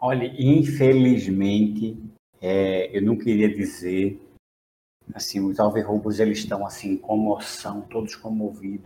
Olha, 0.00 0.32
infelizmente, 0.38 1.96
é, 2.40 2.96
eu 2.96 3.02
não 3.02 3.16
queria 3.16 3.48
dizer 3.48 4.20
assim, 5.14 5.40
os 5.40 5.58
alverrubos 5.58 6.20
eles 6.20 6.38
estão 6.38 6.66
assim, 6.66 6.96
comoção, 6.96 7.80
todos 7.82 8.14
comovidos. 8.14 8.82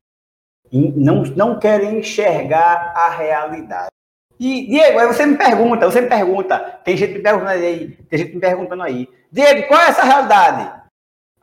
E 0.70 0.78
não, 0.92 1.22
não 1.22 1.58
querem 1.58 1.98
enxergar 1.98 2.92
a 2.96 3.10
realidade. 3.10 3.90
E, 4.38 4.66
Diego, 4.66 4.98
aí 4.98 5.06
você 5.06 5.26
me 5.26 5.36
pergunta, 5.36 5.90
você 5.90 6.00
me 6.00 6.08
pergunta, 6.08 6.58
tem 6.84 6.96
gente 6.96 7.14
me 7.14 7.20
perguntando 7.20 7.50
aí, 7.50 7.90
tem 8.08 8.18
gente 8.18 8.34
me 8.34 8.40
perguntando 8.40 8.82
aí, 8.82 9.08
Diego, 9.30 9.68
qual 9.68 9.80
é 9.80 9.88
essa 9.88 10.02
realidade? 10.02 10.82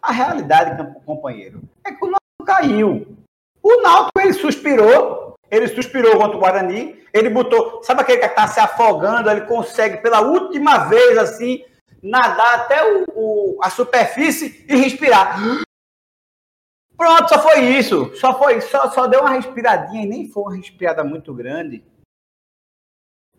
A 0.01 0.11
realidade, 0.11 0.95
companheiro, 1.05 1.61
é 1.85 1.91
que 1.91 2.03
o 2.03 2.07
Náutico 2.07 2.45
caiu. 2.45 3.17
O 3.61 3.81
Náutico, 3.81 4.19
ele 4.19 4.33
suspirou, 4.33 5.28
ele 5.51 5.67
suspirou 5.67 6.17
contra 6.17 6.37
o 6.37 6.39
Guarani, 6.39 7.03
ele 7.13 7.29
botou, 7.29 7.83
sabe 7.83 8.01
aquele 8.01 8.19
que 8.19 8.25
está 8.25 8.47
se 8.47 8.59
afogando, 8.59 9.29
ele 9.29 9.41
consegue 9.41 9.97
pela 9.97 10.21
última 10.21 10.85
vez, 10.85 11.17
assim, 11.17 11.63
nadar 12.01 12.59
até 12.59 12.83
o, 12.83 13.05
o, 13.15 13.59
a 13.61 13.69
superfície 13.69 14.65
e 14.67 14.75
respirar. 14.75 15.39
Pronto, 16.95 17.29
só 17.29 17.39
foi 17.39 17.61
isso. 17.61 18.13
Só 18.15 18.37
foi, 18.37 18.59
só, 18.59 18.89
só 18.91 19.07
deu 19.07 19.21
uma 19.21 19.31
respiradinha 19.31 20.03
e 20.03 20.07
nem 20.07 20.27
foi 20.29 20.43
uma 20.43 20.55
respirada 20.55 21.03
muito 21.03 21.33
grande. 21.33 21.83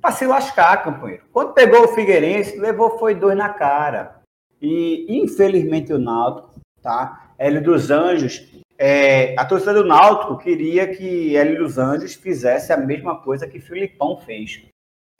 Para 0.00 0.12
se 0.12 0.26
lascar, 0.26 0.82
companheiro. 0.82 1.24
Quando 1.30 1.52
pegou 1.52 1.84
o 1.84 1.88
Figueirense, 1.88 2.58
levou 2.58 2.98
foi 2.98 3.14
dois 3.14 3.36
na 3.36 3.50
cara. 3.50 4.22
E 4.62 5.06
infelizmente 5.08 5.92
o 5.92 5.98
Náutico, 5.98 6.58
tá? 6.82 7.32
Hélio 7.38 7.62
dos 7.62 7.90
Anjos, 7.90 8.48
é, 8.82 9.38
a 9.38 9.44
torcida 9.44 9.74
do 9.74 9.84
Náutico 9.84 10.38
queria 10.38 10.88
que 10.88 11.36
Hélio 11.36 11.58
dos 11.58 11.76
Anjos 11.76 12.14
fizesse 12.14 12.72
a 12.72 12.78
mesma 12.78 13.20
coisa 13.20 13.46
que 13.46 13.60
Filipão 13.60 14.16
fez. 14.16 14.62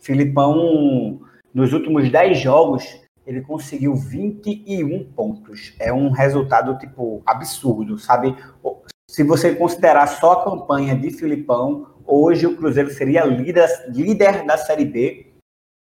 Filipão, 0.01 1.21
nos 1.53 1.75
últimos 1.75 2.11
dez 2.11 2.39
jogos, 2.39 2.83
ele 3.27 3.43
conseguiu 3.43 3.95
21 3.95 5.13
pontos. 5.13 5.75
É 5.79 5.93
um 5.93 6.09
resultado, 6.09 6.79
tipo, 6.79 7.23
absurdo, 7.27 7.99
sabe? 7.99 8.35
Se 9.11 9.23
você 9.23 9.55
considerar 9.55 10.07
só 10.07 10.33
a 10.33 10.45
campanha 10.45 10.97
de 10.97 11.11
Filipão, 11.11 11.87
hoje 12.07 12.47
o 12.47 12.57
Cruzeiro 12.57 12.89
seria 12.89 13.27
líder, 13.27 13.69
líder 13.89 14.47
da 14.47 14.57
Série 14.57 14.87
B. 14.87 15.35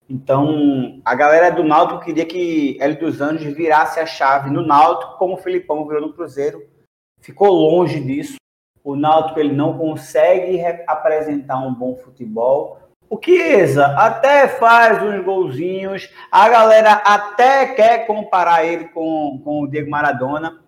Então, 0.09 0.99
a 1.05 1.13
galera 1.13 1.51
do 1.51 1.63
Náutico 1.63 2.03
queria 2.03 2.25
que 2.25 2.75
Hélio 2.81 2.99
dos 3.01 3.21
Anjos 3.21 3.53
virasse 3.53 3.99
a 3.99 4.05
chave 4.07 4.49
no 4.49 4.65
Náutico, 4.65 5.19
como 5.19 5.35
o 5.35 5.37
Filipão 5.37 5.87
virou 5.87 6.01
no 6.01 6.13
Cruzeiro. 6.13 6.75
Ficou 7.21 7.49
longe 7.49 7.99
disso. 7.99 8.35
O 8.83 8.95
Náutico 8.95 9.39
ele 9.39 9.53
não 9.53 9.77
consegue 9.77 10.61
apresentar 10.87 11.59
um 11.59 11.73
bom 11.73 11.95
futebol. 11.95 12.79
O 13.09 13.19
Chiesa 13.23 13.85
até 13.97 14.47
faz 14.47 15.01
uns 15.01 15.23
golzinhos, 15.23 16.09
a 16.29 16.49
galera 16.49 16.93
até 16.93 17.73
quer 17.73 18.05
comparar 18.05 18.65
ele 18.65 18.89
com, 18.89 19.41
com 19.43 19.61
o 19.61 19.67
Diego 19.67 19.89
Maradona, 19.89 20.61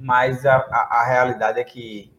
mas 0.00 0.46
a, 0.46 0.56
a, 0.56 1.00
a 1.00 1.06
realidade 1.06 1.58
é 1.58 1.64
que 1.64 2.12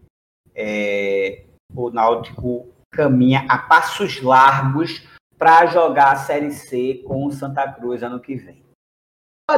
é, 0.53 1.45
o 1.73 1.89
Náutico 1.89 2.67
caminha 2.91 3.45
a 3.47 3.57
passos 3.57 4.21
largos 4.21 5.07
para 5.37 5.65
jogar 5.65 6.11
a 6.11 6.17
Série 6.17 6.51
C 6.51 7.01
com 7.07 7.25
o 7.25 7.31
Santa 7.31 7.71
Cruz 7.71 8.03
ano 8.03 8.19
que 8.19 8.35
vem. 8.35 8.61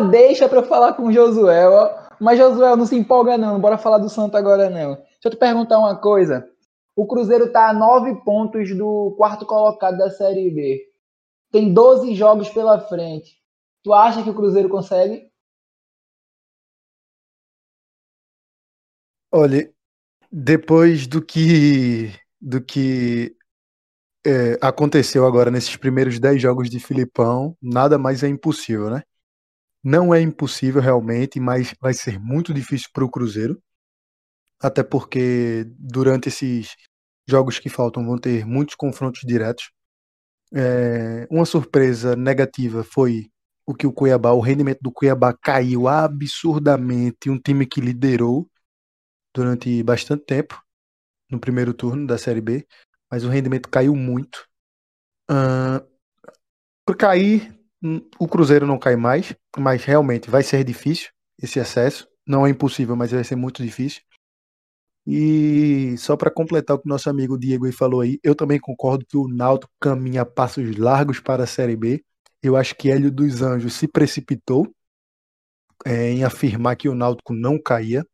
Deixa 0.10 0.48
para 0.48 0.64
falar 0.64 0.94
com 0.94 1.08
o 1.08 1.14
Josué, 1.14 1.68
ó. 1.68 2.04
Mas 2.24 2.40
Josué 2.40 2.76
não 2.76 2.86
se 2.86 2.96
empolga 2.96 3.38
não, 3.38 3.60
bora 3.60 3.78
falar 3.78 3.98
do 3.98 4.10
Santa 4.10 4.38
agora 4.38 4.70
não. 4.70 4.96
Deixa 4.96 5.26
eu 5.26 5.32
te 5.32 5.38
perguntar 5.38 5.78
uma 5.78 6.00
coisa. 6.00 6.50
O 6.96 7.06
Cruzeiro 7.06 7.46
está 7.46 7.70
a 7.70 7.74
nove 7.74 8.16
pontos 8.24 8.76
do 8.78 9.14
quarto 9.18 9.46
colocado 9.46 9.98
da 9.98 10.10
Série 10.10 10.50
B. 10.50 10.82
Tem 11.52 11.74
12 11.74 12.16
jogos 12.16 12.50
pela 12.50 12.80
frente. 12.80 13.38
Tu 13.84 13.94
acha 13.94 14.24
que 14.24 14.30
o 14.30 14.34
Cruzeiro 14.34 14.70
consegue? 14.70 15.30
Olha, 19.32 19.74
depois 20.32 21.06
do 21.08 21.22
que 21.22 22.14
do 22.40 22.62
que 22.64 23.36
é, 24.26 24.58
aconteceu 24.62 25.26
agora 25.26 25.52
nesses 25.52 25.76
primeiros 25.76 26.20
10 26.20 26.42
jogos 26.42 26.70
de 26.70 26.80
Filipão, 26.80 27.58
nada 27.62 27.98
mais 27.98 28.24
é 28.24 28.28
impossível, 28.30 28.90
né? 28.90 29.04
Não 29.84 30.14
é 30.14 30.22
impossível 30.22 30.82
realmente, 30.82 31.40
mas 31.40 31.74
vai 31.82 31.94
ser 31.94 32.20
muito 32.20 32.54
difícil 32.54 32.90
para 32.94 33.04
o 33.06 33.10
Cruzeiro 33.10 33.62
até 34.64 34.82
porque 34.82 35.66
durante 35.78 36.30
esses 36.30 36.76
jogos 37.28 37.60
que 37.60 37.70
faltam 37.70 38.06
vão 38.06 38.18
ter 38.18 38.46
muitos 38.46 38.76
confrontos 38.76 39.22
diretos. 39.26 39.70
É, 40.54 41.28
uma 41.30 41.46
surpresa 41.46 42.16
negativa 42.16 42.84
foi 42.84 43.30
o 43.66 43.74
que 43.74 43.86
o 43.86 43.92
Cuiabá, 43.92 44.32
o 44.32 44.40
rendimento 44.40 44.80
do 44.82 44.92
Cuiabá 44.92 45.34
caiu 45.34 45.88
absurdamente, 45.88 47.30
um 47.30 47.40
time 47.40 47.66
que 47.66 47.82
liderou 47.82 48.50
durante 49.36 49.84
bastante 49.84 50.26
tempo 50.26 50.62
no 51.30 51.40
primeiro 51.40 51.74
turno 51.74 52.08
da 52.08 52.18
Série 52.18 52.42
B, 52.42 52.66
mas 53.12 53.26
o 53.26 53.30
rendimento 53.30 53.70
caiu 53.70 53.96
muito. 53.96 54.46
Uh, 55.30 55.86
por 56.86 56.96
cair, 56.96 57.58
o 58.20 58.28
Cruzeiro 58.28 58.66
não 58.66 58.80
cai 58.80 58.96
mais, 58.96 59.36
mas 59.58 59.84
realmente 59.84 60.30
vai 60.30 60.44
ser 60.44 60.64
difícil 60.64 61.10
esse 61.42 61.60
acesso. 61.60 62.08
Não 62.26 62.48
é 62.48 62.50
impossível, 62.50 62.96
mas 62.96 63.12
vai 63.12 63.24
ser 63.24 63.36
muito 63.36 63.62
difícil. 63.62 64.02
E 65.06 65.96
só 65.98 66.16
para 66.16 66.32
completar 66.32 66.78
o 66.78 66.80
que 66.80 66.88
nosso 66.88 67.10
amigo 67.10 67.38
Diego 67.38 67.70
falou 67.74 68.02
aí, 68.02 68.20
eu 68.24 68.34
também 68.34 68.60
concordo 68.60 69.06
que 69.06 69.18
o 69.18 69.28
Náutico 69.28 69.72
caminha 69.80 70.26
passos 70.26 70.78
largos 70.78 71.20
para 71.20 71.44
a 71.44 71.48
Série 71.48 71.76
B. 71.76 72.04
Eu 72.42 72.56
acho 72.56 72.76
que 72.76 72.90
Hélio 72.90 73.12
dos 73.12 73.42
Anjos 73.42 73.74
se 73.74 73.88
precipitou 73.88 74.74
é, 75.86 76.12
em 76.12 76.24
afirmar 76.24 76.78
que 76.78 76.88
o 76.88 76.96
Náutico 76.96 77.34
não 77.34 77.62
caía. 77.62 78.06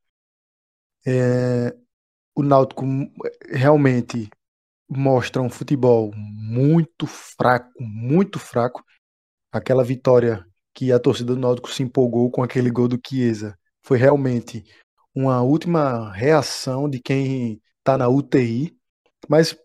É, 1.06 1.76
o 2.36 2.42
Náutico 2.42 2.86
realmente 3.50 4.30
mostra 4.90 5.42
um 5.42 5.50
futebol 5.50 6.12
muito 6.16 7.06
fraco, 7.06 7.72
muito 7.80 8.40
fraco. 8.40 8.84
Aquela 9.52 9.84
vitória 9.84 10.46
que 10.74 10.92
a 10.92 11.00
torcida 11.00 11.34
do 11.34 11.40
Náutico 11.40 11.72
se 11.72 11.84
empolgou 11.84 12.30
com 12.30 12.44
aquele 12.44 12.70
gol 12.70 12.88
do 12.88 13.00
Chiesa 13.06 13.58
foi 13.84 13.98
realmente 13.98 14.64
uma 15.16 15.42
última 15.42 16.12
reação 16.12 16.90
de 16.90 17.00
quem 17.00 17.62
está 17.80 17.98
na 17.98 18.08
UTI. 18.08 18.78
Mas 19.28 19.58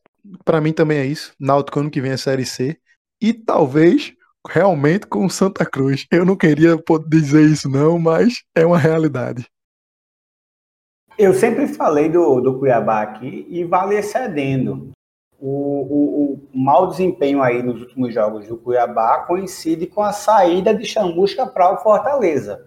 para 0.45 0.61
mim 0.61 0.73
também 0.73 0.99
é 0.99 1.07
isso. 1.07 1.35
Náutico 1.39 1.81
ano 1.81 1.91
que 1.91 2.01
vem 2.01 2.13
é 2.13 2.17
Série 2.17 2.47
C. 2.47 2.79
E 3.21 3.33
talvez 3.33 4.15
realmente 4.49 5.07
com 5.07 5.27
o 5.27 5.31
Santa 5.31 5.65
Cruz. 5.65 6.07
Eu 6.11 6.25
não 6.25 6.37
queria 6.37 6.77
dizer 7.09 7.43
isso 7.43 7.69
não, 7.69 7.99
mas 7.99 8.43
é 8.55 8.65
uma 8.65 8.79
realidade. 8.79 9.47
Eu 11.17 11.33
sempre 11.33 11.69
falei 11.69 12.09
do, 12.09 12.41
do 12.41 12.59
Cuiabá 12.59 13.03
aqui 13.03 13.47
e 13.49 13.65
vale 13.65 13.97
excedendo. 13.97 14.91
O, 15.47 15.51
o, 15.51 16.33
o, 16.33 16.41
mau 16.55 16.87
desempenho 16.87 17.43
aí 17.43 17.63
nos 17.63 17.79
últimos 17.83 18.15
jogos 18.15 18.49
do 18.49 18.57
Cuiabá 18.57 19.27
coincide 19.27 19.87
com 19.87 20.01
a 20.01 20.11
saída 20.11 20.75
de 20.75 20.87
Chamusca 20.87 21.47
para 21.47 21.71
o 21.71 21.77
Fortaleza. 21.83 22.67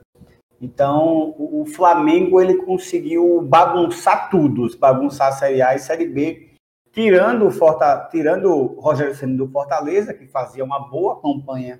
Então, 0.62 1.34
o, 1.40 1.66
Flamengo 1.66 2.40
ele 2.40 2.58
conseguiu 2.58 3.42
bagunçar 3.42 4.30
tudo, 4.30 4.70
bagunçar 4.78 5.30
a 5.30 5.32
Série 5.32 5.60
A 5.60 5.74
e 5.74 5.80
Série 5.80 6.06
B, 6.06 6.52
tirando 6.92 7.48
o, 7.48 7.52
Forta, 7.52 8.08
tirando 8.12 8.52
o 8.52 8.80
Rogério 8.80 9.16
Senna 9.16 9.38
do 9.38 9.48
Fortaleza, 9.48 10.14
que 10.14 10.28
fazia 10.28 10.64
uma 10.64 10.88
boa 10.88 11.20
campanha 11.20 11.80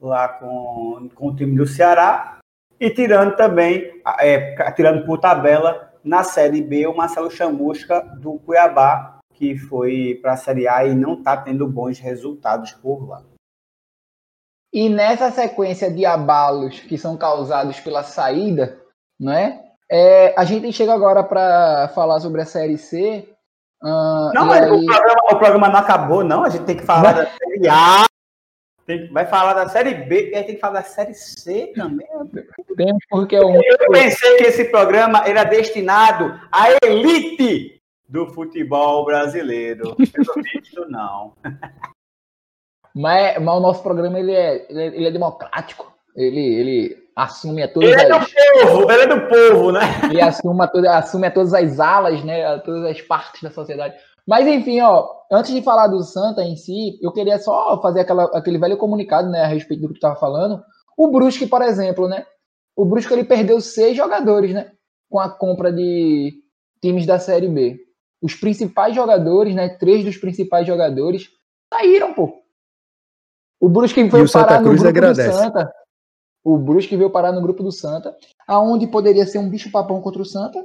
lá 0.00 0.26
com, 0.26 1.08
com 1.14 1.28
o 1.28 1.36
time 1.36 1.56
do 1.56 1.68
Ceará, 1.68 2.38
e 2.80 2.90
tirando 2.90 3.36
também, 3.36 4.02
é, 4.18 4.72
tirando 4.72 5.06
por 5.06 5.18
tabela, 5.18 5.92
na 6.02 6.24
Série 6.24 6.62
B, 6.62 6.88
o 6.88 6.96
Marcelo 6.96 7.30
Chamusca 7.30 8.00
do 8.00 8.40
Cuiabá, 8.40 9.11
que 9.42 9.58
foi 9.58 10.20
para 10.22 10.34
a 10.34 10.36
Série 10.36 10.68
A 10.68 10.86
e 10.86 10.94
não 10.94 11.14
está 11.14 11.36
tendo 11.36 11.66
bons 11.66 11.98
resultados 11.98 12.70
por 12.70 13.08
lá. 13.08 13.24
E 14.72 14.88
nessa 14.88 15.32
sequência 15.32 15.90
de 15.90 16.06
abalos 16.06 16.78
que 16.78 16.96
são 16.96 17.16
causados 17.16 17.80
pela 17.80 18.04
saída, 18.04 18.80
não 19.18 19.32
é? 19.32 19.60
é 19.90 20.32
a 20.38 20.44
gente 20.44 20.72
chega 20.72 20.94
agora 20.94 21.24
para 21.24 21.88
falar 21.88 22.20
sobre 22.20 22.40
a 22.40 22.46
Série 22.46 22.78
C. 22.78 23.28
Uh, 23.82 24.30
não, 24.32 24.46
mas 24.46 24.62
aí... 24.62 24.70
o, 24.70 24.86
programa, 24.86 25.20
o, 25.24 25.36
programa, 25.36 25.68
não 25.68 25.80
acabou, 25.80 26.22
não. 26.22 26.44
A 26.44 26.48
gente 26.48 26.64
tem 26.64 26.76
que 26.76 26.86
falar 26.86 27.12
da 27.12 27.26
Série 27.26 27.68
A. 27.68 28.06
Tem, 28.86 29.12
vai 29.12 29.26
falar 29.26 29.54
da 29.54 29.68
Série 29.68 29.94
B 29.94 30.30
e 30.30 30.36
aí 30.36 30.44
tem 30.44 30.54
que 30.54 30.60
falar 30.60 30.74
da 30.74 30.84
Série 30.84 31.14
C 31.14 31.72
também. 31.74 32.06
Tem 32.76 32.96
porque 33.10 33.34
eu... 33.34 33.52
eu 33.52 33.90
pensei 33.90 34.36
que 34.36 34.44
esse 34.44 34.66
programa 34.66 35.24
era 35.26 35.42
destinado 35.42 36.40
à 36.52 36.68
elite 36.86 37.81
do 38.12 38.26
futebol 38.26 39.06
brasileiro. 39.06 39.96
Visto, 39.96 40.86
não. 40.88 41.32
Mas, 42.94 43.42
mas 43.42 43.56
o 43.56 43.60
nosso 43.60 43.82
programa 43.82 44.20
ele 44.20 44.32
é, 44.32 44.66
ele 44.70 44.82
é, 44.82 44.86
ele 44.86 45.06
é 45.06 45.10
democrático. 45.10 45.90
Ele, 46.14 46.40
ele 46.40 47.08
assume 47.16 47.62
a 47.62 47.72
todas 47.72 47.90
ele 47.90 48.02
é 48.02 48.14
as... 48.14 48.26
do 48.26 48.34
povo, 48.66 48.92
ele 48.92 49.02
é 49.02 49.06
do 49.06 49.28
povo, 49.28 49.72
né? 49.72 49.80
Ele 50.10 50.20
assume 50.20 50.62
a, 50.62 50.68
toda, 50.68 50.98
assume 50.98 51.26
a 51.26 51.30
todas 51.30 51.54
as 51.54 51.80
alas, 51.80 52.22
né? 52.22 52.44
A 52.44 52.58
todas 52.58 52.84
as 52.84 53.00
partes 53.00 53.42
da 53.42 53.50
sociedade. 53.50 53.96
Mas 54.26 54.46
enfim, 54.46 54.82
ó, 54.82 55.08
antes 55.32 55.52
de 55.52 55.62
falar 55.62 55.88
do 55.88 56.02
Santa 56.02 56.42
em 56.42 56.54
si, 56.54 56.98
eu 57.02 57.10
queria 57.12 57.38
só 57.38 57.80
fazer 57.80 58.00
aquela, 58.00 58.24
aquele 58.36 58.58
velho 58.58 58.76
comunicado, 58.76 59.28
né, 59.28 59.42
a 59.42 59.48
respeito 59.48 59.80
do 59.80 59.88
que 59.88 59.94
tu 59.94 59.96
estava 59.96 60.14
falando. 60.16 60.62
O 60.96 61.10
Brusque, 61.10 61.46
por 61.46 61.62
exemplo, 61.62 62.06
né? 62.06 62.26
O 62.76 62.84
Brusque 62.84 63.12
ele 63.12 63.24
perdeu 63.24 63.58
seis 63.60 63.96
jogadores, 63.96 64.52
né? 64.52 64.70
Com 65.10 65.18
a 65.18 65.30
compra 65.30 65.72
de 65.72 66.34
times 66.82 67.06
da 67.06 67.18
Série 67.18 67.48
B. 67.48 67.78
Os 68.22 68.34
principais 68.34 68.94
jogadores, 68.94 69.54
né? 69.54 69.68
Três 69.68 70.04
dos 70.04 70.16
principais 70.16 70.66
jogadores 70.66 71.28
saíram, 71.72 72.14
pô. 72.14 72.40
O 73.60 73.68
Brusque 73.68 74.02
veio 74.04 74.30
parar 74.30 74.60
no 74.60 74.70
grupo 74.70 74.88
agradece. 74.88 75.28
do 75.28 75.34
Santa. 75.34 75.72
O 76.44 76.58
Brusque 76.58 76.96
veio 76.96 77.10
parar 77.10 77.32
no 77.32 77.42
grupo 77.42 77.62
do 77.62 77.72
Santa, 77.72 78.16
aonde 78.46 78.86
poderia 78.86 79.26
ser 79.26 79.38
um 79.38 79.48
bicho 79.48 79.70
papão 79.70 80.00
contra 80.00 80.22
o 80.22 80.24
Santa, 80.24 80.64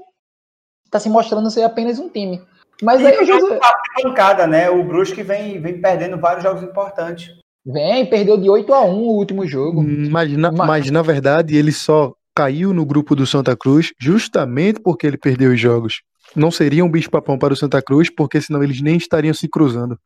está 0.86 1.00
se 1.00 1.10
mostrando 1.10 1.52
ser 1.52 1.64
apenas 1.64 2.00
um 2.00 2.10
time. 2.10 2.42
Mas 2.82 3.02
e 3.02 3.08
aí 3.08 3.20
o 3.20 3.26
jogo 3.26 3.60
pancada, 4.02 4.48
né? 4.48 4.70
O 4.70 4.84
Brusque 4.84 5.24
vem, 5.24 5.60
vem 5.60 5.82
perdendo 5.82 6.18
vários 6.18 6.44
jogos 6.44 6.64
importantes. 6.64 7.32
Vem, 7.66 8.06
perdeu 8.06 8.38
de 8.38 8.50
8 8.50 8.74
a 8.74 8.82
1 8.86 8.94
o 8.94 9.18
último 9.18 9.46
jogo. 9.46 9.84
Mas 9.84 10.32
na, 10.38 10.52
mas... 10.52 10.68
mas 10.68 10.92
na 10.92 11.02
verdade 11.02 11.56
ele 11.56 11.72
só 11.72 12.14
caiu 12.36 12.74
no 12.74 12.86
grupo 12.86 13.16
do 13.16 13.26
Santa 13.26 13.58
Cruz 13.58 13.94
justamente 14.00 14.80
porque 14.80 15.06
ele 15.06 15.18
perdeu 15.18 15.52
os 15.52 15.60
jogos. 15.60 16.02
Não 16.36 16.52
seria 16.52 16.84
um 16.84 16.90
bicho 16.90 17.10
papão 17.10 17.38
para 17.38 17.54
o 17.54 17.58
Santa 17.58 17.82
Cruz, 17.82 18.10
porque 18.10 18.42
senão 18.42 18.64
eles 18.64 18.82
nem 18.82 18.98
estariam 18.98 19.34
se 19.34 19.48
cruzando. 19.48 19.98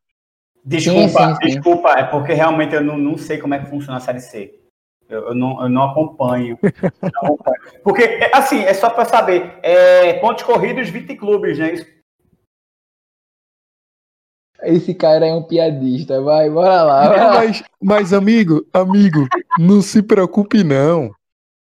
Desculpa, 0.63 1.07
sim, 1.07 1.15
sim, 1.15 1.35
sim. 1.35 1.55
desculpa, 1.55 1.89
é 1.91 2.03
porque 2.03 2.33
realmente 2.33 2.75
eu 2.75 2.83
não, 2.83 2.97
não 2.97 3.17
sei 3.17 3.39
como 3.39 3.53
é 3.53 3.59
que 3.59 3.69
funciona 3.69 3.97
a 3.97 4.01
Série 4.01 4.19
C. 4.19 4.61
Eu, 5.09 5.29
eu, 5.29 5.35
não, 5.35 5.61
eu 5.61 5.69
não, 5.69 5.83
acompanho. 5.83 6.57
não 7.01 7.09
acompanho. 7.23 7.57
Porque, 7.83 8.03
é, 8.03 8.31
assim, 8.33 8.59
é 8.59 8.73
só 8.73 8.89
para 8.89 9.05
saber, 9.05 9.59
é, 9.61 10.13
pontos 10.19 10.43
corridos, 10.43 10.89
20 10.89 11.15
clubes, 11.17 11.57
né? 11.57 11.73
Esse 14.63 14.93
cara 14.93 15.25
é 15.25 15.33
um 15.33 15.43
piadista, 15.43 16.21
vai, 16.21 16.49
bora 16.49 16.83
lá. 16.83 17.09
Vai 17.09 17.19
lá. 17.19 17.33
Mas, 17.33 17.63
mas, 17.81 18.13
amigo, 18.13 18.65
amigo, 18.71 19.27
não 19.57 19.81
se 19.81 20.03
preocupe 20.03 20.63
não, 20.63 21.11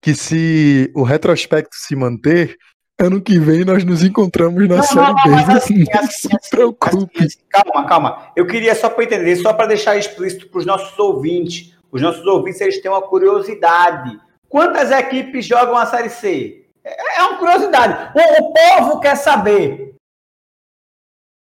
que 0.01 0.13
se 0.13 0.91
o 0.95 1.01
retrospecto 1.01 1.75
se 1.75 1.95
manter, 1.95 2.55
ano 3.03 3.21
que 3.21 3.39
vem 3.39 3.63
nós 3.65 3.83
nos 3.83 4.03
encontramos 4.03 4.67
na 4.67 4.77
não, 4.77 4.83
série 4.83 5.13
B. 5.23 5.29
Não, 5.29 5.55
assim, 5.55 5.83
não 5.83 6.01
assim, 6.01 6.29
se 6.29 6.35
assim, 6.35 6.49
preocupe. 6.49 7.23
Assim, 7.23 7.37
calma, 7.49 7.87
calma. 7.87 8.31
Eu 8.35 8.47
queria 8.47 8.73
só 8.75 8.89
para 8.89 9.03
entender, 9.03 9.35
só 9.35 9.53
para 9.53 9.67
deixar 9.67 9.97
explícito 9.97 10.47
para 10.49 10.59
os 10.59 10.65
nossos 10.65 10.97
ouvintes. 10.97 11.73
Os 11.91 12.01
nossos 12.01 12.25
ouvintes 12.25 12.61
eles 12.61 12.81
têm 12.81 12.89
uma 12.89 13.01
curiosidade. 13.01 14.19
Quantas 14.49 14.91
equipes 14.91 15.45
jogam 15.45 15.77
a 15.77 15.85
série 15.85 16.09
C? 16.09 16.65
É, 16.83 17.19
é 17.19 17.23
uma 17.23 17.37
curiosidade. 17.37 18.11
O, 18.15 18.43
o 18.43 18.53
povo 18.53 18.99
quer 18.99 19.15
saber. 19.15 19.95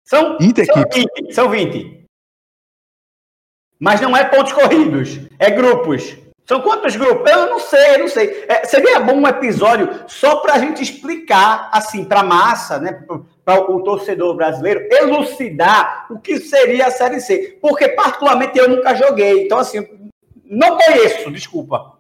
São 0.05 0.39
20 0.39 0.65
são 0.65 0.81
equipes. 0.81 1.13
20, 1.21 1.35
são 1.35 1.51
20. 1.51 2.05
Mas 3.79 4.01
não 4.01 4.17
é 4.17 4.25
pontos 4.25 4.53
corridos, 4.53 5.21
é 5.39 5.51
grupos. 5.51 6.17
São 6.49 6.63
quantos 6.63 6.97
grupos? 6.97 7.31
Eu 7.31 7.51
não 7.51 7.61
sei, 7.61 7.95
eu 7.95 7.99
não 7.99 8.09
sei. 8.09 8.47
É, 8.49 8.65
seria 8.65 8.99
bom 9.01 9.17
um 9.17 9.29
episódio 9.29 10.09
só 10.09 10.37
para 10.37 10.55
a 10.55 10.59
gente 10.59 10.83
explicar, 10.83 11.69
assim, 11.71 12.07
para 12.07 12.21
a 12.21 12.25
massa, 12.25 12.79
né, 12.79 13.05
para 13.45 13.71
o 13.71 13.83
torcedor 13.83 14.35
brasileiro, 14.35 14.89
elucidar 14.91 16.07
o 16.11 16.19
que 16.19 16.39
seria 16.39 16.87
a 16.87 16.91
Série 16.91 17.21
C. 17.21 17.59
Porque, 17.61 17.91
particularmente, 17.91 18.59
eu 18.59 18.67
nunca 18.67 18.95
joguei. 18.95 19.45
Então, 19.45 19.59
assim, 19.59 19.87
não 20.43 20.79
conheço, 20.79 21.31
desculpa. 21.31 21.99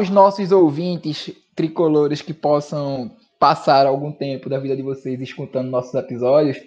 Os 0.00 0.10
nossos 0.10 0.50
ouvintes 0.50 1.32
tricolores 1.54 2.20
que 2.20 2.34
possam 2.34 3.16
passar 3.38 3.86
algum 3.86 4.10
tempo 4.10 4.48
da 4.48 4.58
vida 4.58 4.74
de 4.74 4.82
vocês 4.82 5.20
escutando 5.20 5.70
nossos 5.70 5.94
episódios, 5.94 6.58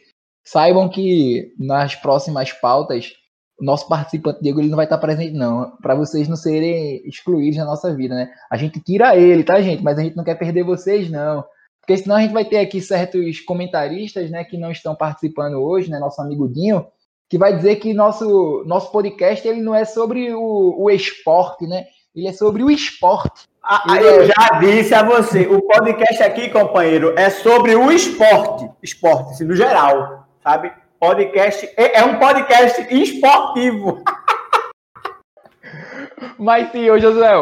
saibam 0.45 0.87
que 0.87 1.53
nas 1.59 1.95
próximas 1.95 2.53
pautas 2.53 3.13
nosso 3.59 3.87
participante 3.87 4.41
Diego 4.41 4.59
ele 4.59 4.69
não 4.69 4.75
vai 4.75 4.85
estar 4.85 4.97
presente 4.97 5.33
não, 5.33 5.71
para 5.81 5.95
vocês 5.95 6.27
não 6.27 6.35
serem 6.35 7.01
excluídos 7.07 7.57
da 7.57 7.65
nossa 7.65 7.93
vida, 7.95 8.13
né? 8.13 8.29
A 8.51 8.57
gente 8.57 8.79
tira 8.79 9.15
ele, 9.15 9.43
tá, 9.43 9.61
gente? 9.61 9.83
Mas 9.83 9.97
a 9.97 10.03
gente 10.03 10.15
não 10.15 10.23
quer 10.23 10.35
perder 10.35 10.63
vocês 10.63 11.09
não. 11.09 11.43
Porque 11.79 11.97
senão 11.97 12.15
a 12.15 12.21
gente 12.21 12.33
vai 12.33 12.43
ter 12.43 12.57
aqui 12.57 12.81
certos 12.81 13.39
comentaristas, 13.41 14.31
né, 14.31 14.43
que 14.43 14.57
não 14.57 14.71
estão 14.71 14.95
participando 14.95 15.61
hoje, 15.61 15.89
né, 15.89 15.99
nosso 15.99 16.19
amigo 16.19 16.49
Dinho, 16.49 16.87
que 17.29 17.37
vai 17.37 17.55
dizer 17.55 17.75
que 17.75 17.93
nosso 17.93 18.63
nosso 18.65 18.91
podcast 18.91 19.47
ele 19.47 19.61
não 19.61 19.73
é 19.73 19.85
sobre 19.85 20.33
o, 20.33 20.75
o 20.77 20.89
esporte, 20.89 21.67
né? 21.67 21.85
Ele 22.15 22.27
é 22.27 22.33
sobre 22.33 22.63
o 22.63 22.71
esporte. 22.71 23.47
Ah, 23.61 23.83
eu 23.99 24.21
é... 24.21 24.25
já 24.25 24.59
disse 24.59 24.93
a 24.93 25.03
você, 25.03 25.41
o 25.47 25.61
podcast 25.61 26.23
aqui, 26.23 26.49
companheiro, 26.49 27.13
é 27.17 27.29
sobre 27.29 27.75
o 27.75 27.91
esporte, 27.91 28.69
esporte, 28.81 29.31
assim, 29.31 29.43
no 29.43 29.55
geral, 29.55 30.27
sabe? 30.43 30.71
Podcast 30.99 31.65
é, 31.77 31.99
é 31.99 32.05
um 32.05 32.19
podcast 32.19 32.93
esportivo. 32.93 34.03
mas 36.39 36.71
sim, 36.71 36.89
ô 36.89 36.97
Josué, 36.97 37.33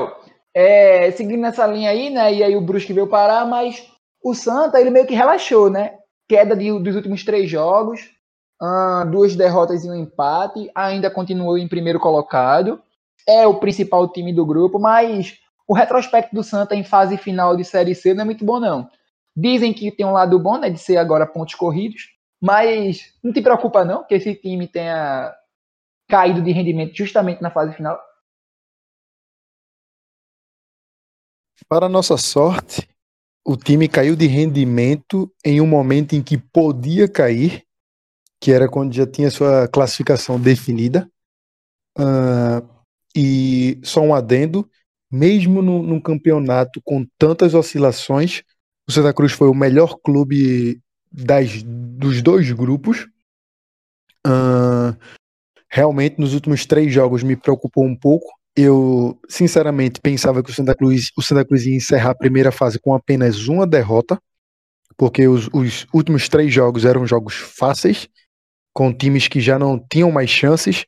é, 0.53 1.11
seguindo 1.11 1.41
nessa 1.41 1.65
linha 1.67 1.91
aí, 1.91 2.09
né? 2.09 2.33
E 2.33 2.43
aí 2.43 2.55
o 2.55 2.61
Brusque 2.61 2.93
veio 2.93 3.07
parar, 3.07 3.45
mas 3.45 3.85
o 4.23 4.33
Santa 4.33 4.79
ele 4.79 4.89
meio 4.89 5.05
que 5.05 5.13
relaxou, 5.13 5.69
né? 5.69 5.95
Queda 6.27 6.55
de, 6.55 6.71
dos 6.79 6.95
últimos 6.95 7.23
três 7.23 7.49
jogos, 7.49 8.01
uh, 8.61 9.05
duas 9.09 9.35
derrotas 9.35 9.83
e 9.83 9.89
um 9.89 9.95
empate, 9.95 10.71
ainda 10.73 11.11
continuou 11.11 11.57
em 11.57 11.67
primeiro 11.67 11.99
colocado. 11.99 12.81
É 13.27 13.45
o 13.45 13.59
principal 13.59 14.11
time 14.11 14.33
do 14.33 14.45
grupo, 14.45 14.79
mas 14.79 15.37
o 15.67 15.73
retrospecto 15.73 16.35
do 16.35 16.43
Santa 16.43 16.75
em 16.75 16.83
fase 16.83 17.17
final 17.17 17.55
de 17.55 17.63
Série 17.63 17.95
C 17.95 18.13
não 18.13 18.23
é 18.23 18.25
muito 18.25 18.43
bom, 18.43 18.59
não. 18.59 18.89
Dizem 19.35 19.73
que 19.73 19.91
tem 19.91 20.05
um 20.05 20.11
lado 20.11 20.37
bom, 20.39 20.57
né, 20.57 20.69
de 20.69 20.79
ser 20.79 20.97
agora 20.97 21.25
pontos 21.25 21.55
corridos, 21.55 22.13
mas 22.43 23.13
não 23.23 23.32
te 23.32 23.41
preocupa 23.41 23.86
não 23.86 24.03
que 24.03 24.13
esse 24.13 24.36
time 24.36 24.67
tenha 24.67 25.34
caído 26.10 26.41
de 26.41 26.51
rendimento 26.51 26.93
justamente 26.93 27.41
na 27.41 27.49
fase 27.49 27.73
final? 27.73 27.97
Para 31.69 31.88
nossa 31.88 32.17
sorte, 32.17 32.86
o 33.47 33.56
time 33.56 33.88
caiu 33.88 34.13
de 34.13 34.27
rendimento 34.27 35.34
em 35.45 35.62
um 35.62 35.65
momento 35.65 36.15
em 36.15 36.21
que 36.21 36.38
podia 36.38 37.08
cair, 37.08 37.63
que 38.41 38.51
era 38.51 38.67
quando 38.67 38.93
já 38.93 39.08
tinha 39.08 39.32
sua 39.32 39.65
classificação 39.69 40.38
definida. 40.38 41.10
Uh, 41.97 42.67
e 43.15 43.79
só 43.86 44.01
um 44.01 44.13
adendo, 44.13 44.69
mesmo 45.10 45.62
no, 45.62 45.82
num 45.82 46.01
campeonato 46.01 46.82
com 46.84 47.08
tantas 47.17 47.53
oscilações, 47.53 48.43
o 48.86 48.91
Santa 48.91 49.13
Cruz 49.13 49.32
foi 49.32 49.47
o 49.47 49.56
melhor 49.56 49.97
clube 50.03 50.84
das, 51.13 51.62
dos 51.63 52.21
dois 52.21 52.52
grupos. 52.52 53.08
Uh, 54.26 54.97
realmente, 55.69 56.19
nos 56.19 56.34
últimos 56.34 56.65
três 56.65 56.91
jogos 56.91 57.21
me 57.21 57.36
preocupou 57.36 57.86
um 57.86 57.95
pouco. 57.95 58.26
Eu, 58.56 59.19
sinceramente, 59.30 60.02
pensava 60.02 60.43
que 60.43 60.49
o 60.49 60.54
Santa 60.54 60.76
Cruz, 60.76 61.12
o 61.15 61.21
Santa 61.21 61.45
Cruz 61.45 61.65
ia 61.65 61.76
encerrar 61.76 62.12
a 62.12 62.15
primeira 62.15 62.52
fase 62.52 62.80
com 62.80 62.93
apenas 62.93 63.47
uma 63.47 63.67
derrota, 63.67 64.19
porque 64.97 65.28
os, 65.28 65.49
os 65.54 65.88
últimos 65.93 66.28
três 66.30 66.54
jogos 66.54 66.86
eram 66.86 67.06
jogos 67.06 67.36
fáceis, 67.36 68.08
com 68.71 68.93
times 68.93 69.28
que 69.28 69.39
já 69.39 69.60
não 69.60 69.84
tinham 69.91 70.12
mais 70.12 70.30
chances. 70.30 70.86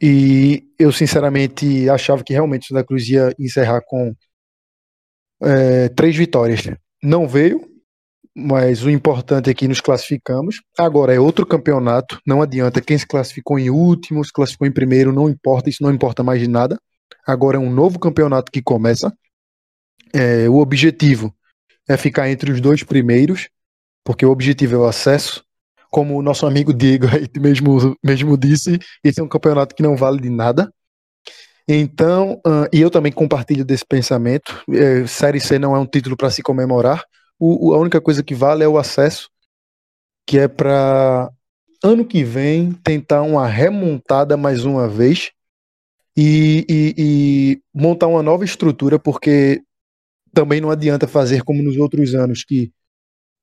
E 0.00 0.64
eu, 0.78 0.92
sinceramente, 0.92 1.88
achava 1.88 2.22
que 2.22 2.32
realmente 2.32 2.64
o 2.64 2.68
Santa 2.68 2.84
Cruz 2.84 3.08
ia 3.08 3.34
encerrar 3.38 3.82
com 3.82 4.14
é, 5.42 5.88
três 5.90 6.16
vitórias. 6.16 6.62
Não 7.02 7.28
veio, 7.28 7.60
mas 8.38 8.82
o 8.82 8.90
importante 8.90 9.48
é 9.48 9.54
que 9.54 9.66
nos 9.66 9.80
classificamos. 9.80 10.60
Agora 10.78 11.14
é 11.14 11.18
outro 11.18 11.46
campeonato, 11.46 12.20
não 12.26 12.42
adianta 12.42 12.82
quem 12.82 12.98
se 12.98 13.06
classificou 13.06 13.58
em 13.58 13.70
último, 13.70 14.22
se 14.22 14.30
classificou 14.30 14.66
em 14.66 14.72
primeiro, 14.72 15.10
não 15.10 15.30
importa, 15.30 15.70
isso 15.70 15.82
não 15.82 15.90
importa 15.90 16.22
mais 16.22 16.38
de 16.38 16.46
nada. 16.46 16.78
Agora 17.26 17.56
é 17.56 17.60
um 17.60 17.72
novo 17.72 17.98
campeonato 17.98 18.52
que 18.52 18.60
começa. 18.60 19.10
É, 20.14 20.46
o 20.50 20.58
objetivo 20.58 21.34
é 21.88 21.96
ficar 21.96 22.28
entre 22.28 22.52
os 22.52 22.60
dois 22.60 22.82
primeiros, 22.82 23.48
porque 24.04 24.26
o 24.26 24.30
objetivo 24.30 24.74
é 24.74 24.78
o 24.78 24.84
acesso. 24.84 25.42
Como 25.90 26.18
o 26.18 26.22
nosso 26.22 26.46
amigo 26.46 26.74
Diego 26.74 27.06
aí 27.08 27.26
mesmo, 27.40 27.96
mesmo 28.04 28.36
disse, 28.36 28.78
esse 29.02 29.18
é 29.18 29.24
um 29.24 29.28
campeonato 29.28 29.74
que 29.74 29.82
não 29.82 29.96
vale 29.96 30.20
de 30.20 30.28
nada. 30.28 30.70
Então, 31.66 32.34
uh, 32.46 32.68
e 32.70 32.82
eu 32.82 32.90
também 32.90 33.10
compartilho 33.10 33.64
desse 33.64 33.84
pensamento. 33.84 34.62
É, 34.70 35.06
Série 35.06 35.40
C 35.40 35.58
não 35.58 35.74
é 35.74 35.78
um 35.78 35.86
título 35.86 36.16
para 36.18 36.30
se 36.30 36.42
comemorar, 36.42 37.02
o, 37.38 37.74
a 37.74 37.78
única 37.78 38.00
coisa 38.00 38.22
que 38.22 38.34
vale 38.34 38.64
é 38.64 38.68
o 38.68 38.78
acesso, 38.78 39.30
que 40.26 40.38
é 40.38 40.48
para 40.48 41.30
ano 41.82 42.04
que 42.04 42.24
vem 42.24 42.72
tentar 42.72 43.22
uma 43.22 43.46
remontada 43.46 44.36
mais 44.36 44.64
uma 44.64 44.88
vez 44.88 45.30
e, 46.16 46.64
e, 46.68 46.94
e, 46.96 47.62
montar 47.74 48.06
uma 48.06 48.22
nova 48.22 48.44
estrutura, 48.44 48.98
porque 48.98 49.62
também 50.32 50.60
não 50.60 50.70
adianta 50.70 51.06
fazer 51.06 51.42
como 51.42 51.62
nos 51.62 51.76
outros 51.76 52.14
anos, 52.14 52.44
que 52.44 52.72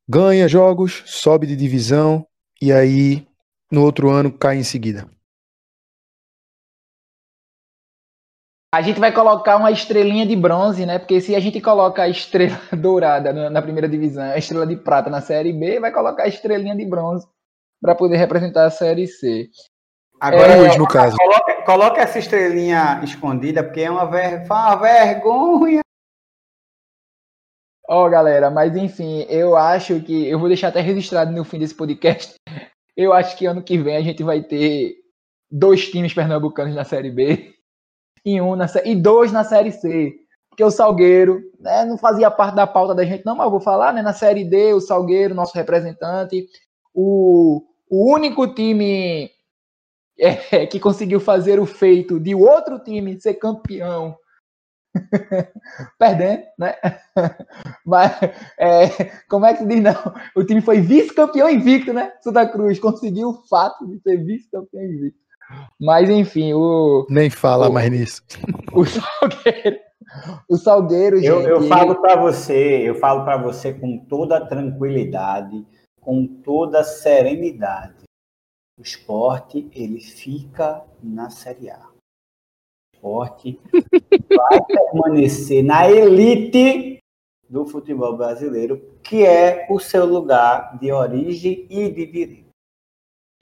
ganha 0.08 0.48
jogos, 0.48 1.04
sobe 1.06 1.48
de 1.48 1.56
divisão 1.56 2.26
e 2.62 2.72
aí 2.72 3.26
no 3.72 3.84
outro 3.84 4.10
ano 4.10 4.32
cai 4.32 4.58
em 4.58 4.64
seguida. 4.64 5.08
A 8.74 8.82
gente 8.82 9.00
vai 9.00 9.12
colocar 9.12 9.58
uma 9.58 9.70
estrelinha 9.70 10.26
de 10.26 10.36
bronze, 10.36 10.84
né? 10.84 10.98
Porque 10.98 11.22
se 11.22 11.36
a 11.36 11.40
gente 11.40 11.62
coloca 11.62 12.02
a 12.02 12.10
estrela 12.10 12.60
dourada 12.76 13.32
na 13.52 13.62
primeira 13.62 13.88
divisão, 13.88 14.24
a 14.24 14.38
estrela 14.40 14.66
de 14.66 14.76
prata 14.76 15.12
na 15.12 15.22
série 15.22 15.54
B, 15.54 15.80
vai 15.80 15.92
colocar 15.92 16.24
a 16.24 16.28
estrelinha 16.28 16.76
de 16.76 16.84
bronze 16.84 17.24
para 17.80 17.94
poder 17.94 18.18
representar 18.18 18.66
a 18.66 18.72
série 18.72 19.06
C. 19.06 19.48
Agora, 20.20 20.54
é, 20.54 20.76
no 20.76 20.88
caso. 20.88 21.16
Coloca, 21.16 21.62
coloca, 21.62 22.02
essa 22.02 22.18
estrelinha 22.18 23.00
escondida, 23.04 23.64
porque 23.64 23.82
é 23.82 23.92
uma, 23.92 24.10
ver, 24.10 24.44
uma 24.44 24.76
vergonha. 24.76 25.82
Ó, 27.88 28.08
oh, 28.08 28.10
galera, 28.10 28.50
mas 28.50 28.76
enfim, 28.76 29.24
eu 29.30 29.56
acho 29.56 30.02
que. 30.02 30.28
Eu 30.28 30.40
vou 30.40 30.48
deixar 30.48 30.70
até 30.70 30.82
registrado 30.82 31.32
no 31.32 31.46
fim 31.46 31.60
desse 31.60 31.76
podcast. 31.76 32.34
Eu 32.96 33.12
acho 33.12 33.36
que 33.36 33.48
ano 33.48 33.64
que 33.64 33.76
vem 33.76 33.98
a 33.98 34.04
gente 34.04 34.22
vai 34.22 34.44
ter 34.44 34.94
dois 35.50 35.90
times 35.90 36.14
pernambucanos 36.14 36.76
na 36.76 36.84
Série 36.84 37.10
B 37.10 37.53
e 38.26 38.40
um 38.42 38.56
na, 38.56 38.68
e 38.86 38.96
dois 38.96 39.32
na 39.32 39.44
Série 39.44 39.72
C. 39.72 40.14
Porque 40.50 40.64
o 40.64 40.70
Salgueiro 40.72 41.42
né, 41.60 41.84
não 41.86 41.98
fazia 41.98 42.30
parte 42.30 42.56
da 42.56 42.68
pauta 42.68 42.94
da 42.94 43.04
gente, 43.04 43.26
não, 43.26 43.36
mas 43.36 43.46
eu 43.46 43.52
vou 43.52 43.60
falar, 43.60 43.92
né? 43.92 44.02
Na 44.02 44.14
Série 44.14 44.46
D, 44.46 44.74
o 44.74 44.80
Salgueiro, 44.80 45.34
nosso 45.34 45.56
representante, 45.56 46.48
o, 46.94 47.64
o 47.90 48.14
único 48.14 48.48
time 48.54 49.32
é, 50.20 50.66
que 50.68 50.80
conseguiu 50.80 51.20
fazer 51.20 51.60
o 51.60 51.66
feito 51.66 52.20
de 52.20 52.36
outro 52.36 52.80
time 52.80 53.20
ser 53.20 53.34
campeão 53.36 54.16
perdendo, 55.98 56.44
né? 56.58 56.76
Mas 57.84 58.12
é, 58.60 59.06
como 59.28 59.48
é 59.48 59.54
que 59.54 59.60
se 59.60 59.68
diz 59.68 59.82
não? 59.82 60.14
O 60.36 60.44
time 60.44 60.62
foi 60.62 60.82
vice-campeão 60.82 61.50
invicto, 61.50 61.92
né? 61.94 62.14
Santa 62.22 62.48
Cruz 62.48 62.80
conseguiu 62.80 63.30
o 63.30 63.48
fato 63.48 63.88
de 63.88 64.00
ser 64.02 64.24
vice-campeão 64.24 64.84
invicto. 64.84 65.23
Mas 65.80 66.10
enfim, 66.10 66.54
o. 66.54 67.06
Nem 67.10 67.30
fala 67.30 67.70
o, 67.70 67.74
mais 67.74 67.90
nisso. 67.92 68.24
O 68.74 68.86
Salgueiro. 68.86 69.80
O 70.50 70.58
Salgueiro, 70.58 71.18
gente. 71.18 71.28
Eu, 71.28 71.42
eu 71.42 71.62
falo 71.68 71.96
para 72.02 72.16
você, 72.16 72.90
eu 72.90 72.96
falo 72.96 73.24
para 73.24 73.38
você 73.38 73.74
com 73.74 74.00
toda 74.00 74.38
a 74.38 74.46
tranquilidade, 74.46 75.66
com 76.02 76.26
toda 76.26 76.80
a 76.80 76.84
serenidade. 76.84 78.04
O 78.80 78.82
esporte, 78.82 79.70
ele 79.74 80.00
fica 80.00 80.84
na 81.02 81.30
Série 81.30 81.70
A. 81.70 81.88
O 81.88 82.96
esporte 82.96 83.60
vai 84.36 84.66
permanecer 84.66 85.64
na 85.64 85.88
elite 85.90 87.00
do 87.48 87.66
futebol 87.66 88.18
brasileiro, 88.18 88.98
que 89.04 89.24
é 89.26 89.68
o 89.70 89.80
seu 89.80 90.06
lugar 90.06 90.78
de 90.80 90.92
origem 90.92 91.68
e 91.70 91.90
de 91.90 92.06
direito. 92.08 92.43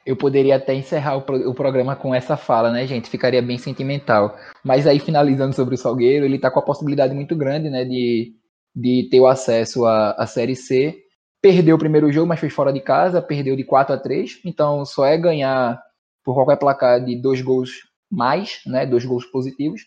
Eu 0.06 0.16
poderia 0.16 0.56
até 0.56 0.74
encerrar 0.74 1.16
o, 1.16 1.22
pro, 1.22 1.50
o, 1.50 1.54
programa 1.54 1.96
com 1.96 2.14
essa 2.14 2.36
fala, 2.36 2.72
né, 2.72 2.88
gente? 2.88 3.10
Ficaria 3.10 3.42
bem 3.42 3.58
sentimental. 3.58 4.36
Mas 4.64 4.88
aí, 4.88 5.00
finalizando 5.00 5.56
sobre 5.56 5.76
o 5.76 5.78
Salgueiro, 5.78 6.26
ele 6.26 6.40
tá 6.40 6.50
com 6.50 6.60
a 6.60 6.66
possibilidade 6.66 7.14
muito 7.14 7.36
grande, 7.36 7.70
né, 7.70 7.86
de, 7.86 8.34
de 8.76 9.08
ter 9.12 9.20
o 9.20 9.28
acesso 9.28 9.86
à, 9.86 10.12
à 10.12 10.26
Série 10.26 10.56
C. 10.56 10.98
Perdeu 11.42 11.76
o 11.76 11.80
primeiro 11.80 12.12
jogo, 12.12 12.28
mas 12.28 12.40
foi 12.40 12.50
fora 12.50 12.74
de 12.74 12.80
casa, 12.80 13.22
perdeu 13.22 13.56
de 13.56 13.64
4 13.64 13.96
a 13.96 13.98
3 13.98 14.42
Então, 14.46 14.86
só 14.86 15.06
é 15.06 15.18
ganhar 15.18 15.82
por 16.24 16.36
qualquer 16.36 16.58
placar 16.58 17.04
de 17.04 17.16
dois 17.16 17.42
gols 17.42 17.72
mais, 18.10 18.62
né, 18.66 18.86
dois 18.86 19.06
gols 19.06 19.26
positivos. 19.26 19.82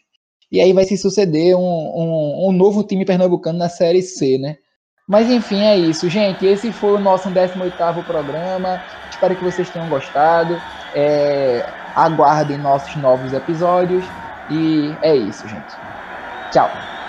E 0.51 0.61
aí 0.61 0.73
vai 0.73 0.85
se 0.85 0.97
suceder 0.97 1.57
um, 1.57 1.61
um, 1.61 2.49
um 2.49 2.53
novo 2.53 2.85
time 2.85 3.05
pernambucano 3.05 3.59
na 3.59 3.69
Série 3.69 4.03
C, 4.03 4.39
né? 4.39 4.59
Mas 5.07 5.29
enfim, 5.29 5.65
é 5.65 5.77
isso, 5.77 6.09
gente. 6.09 6.47
Esse 6.47 6.73
foi 6.73 6.95
o 6.95 7.01
nosso 7.01 7.31
18º 7.31 8.05
programa. 8.05 8.83
Espero 9.11 9.37
que 9.37 9.43
vocês 9.43 9.71
tenham 9.71 9.89
gostado. 9.89 10.63
É, 10.95 11.75
aguardem 11.95 12.59
nossos 12.59 12.97
novos 12.97 13.33
episódios. 13.33 14.13
E 14.49 14.99
é 15.03 15.15
isso, 15.17 15.47
gente. 15.49 15.77
Tchau. 16.51 17.04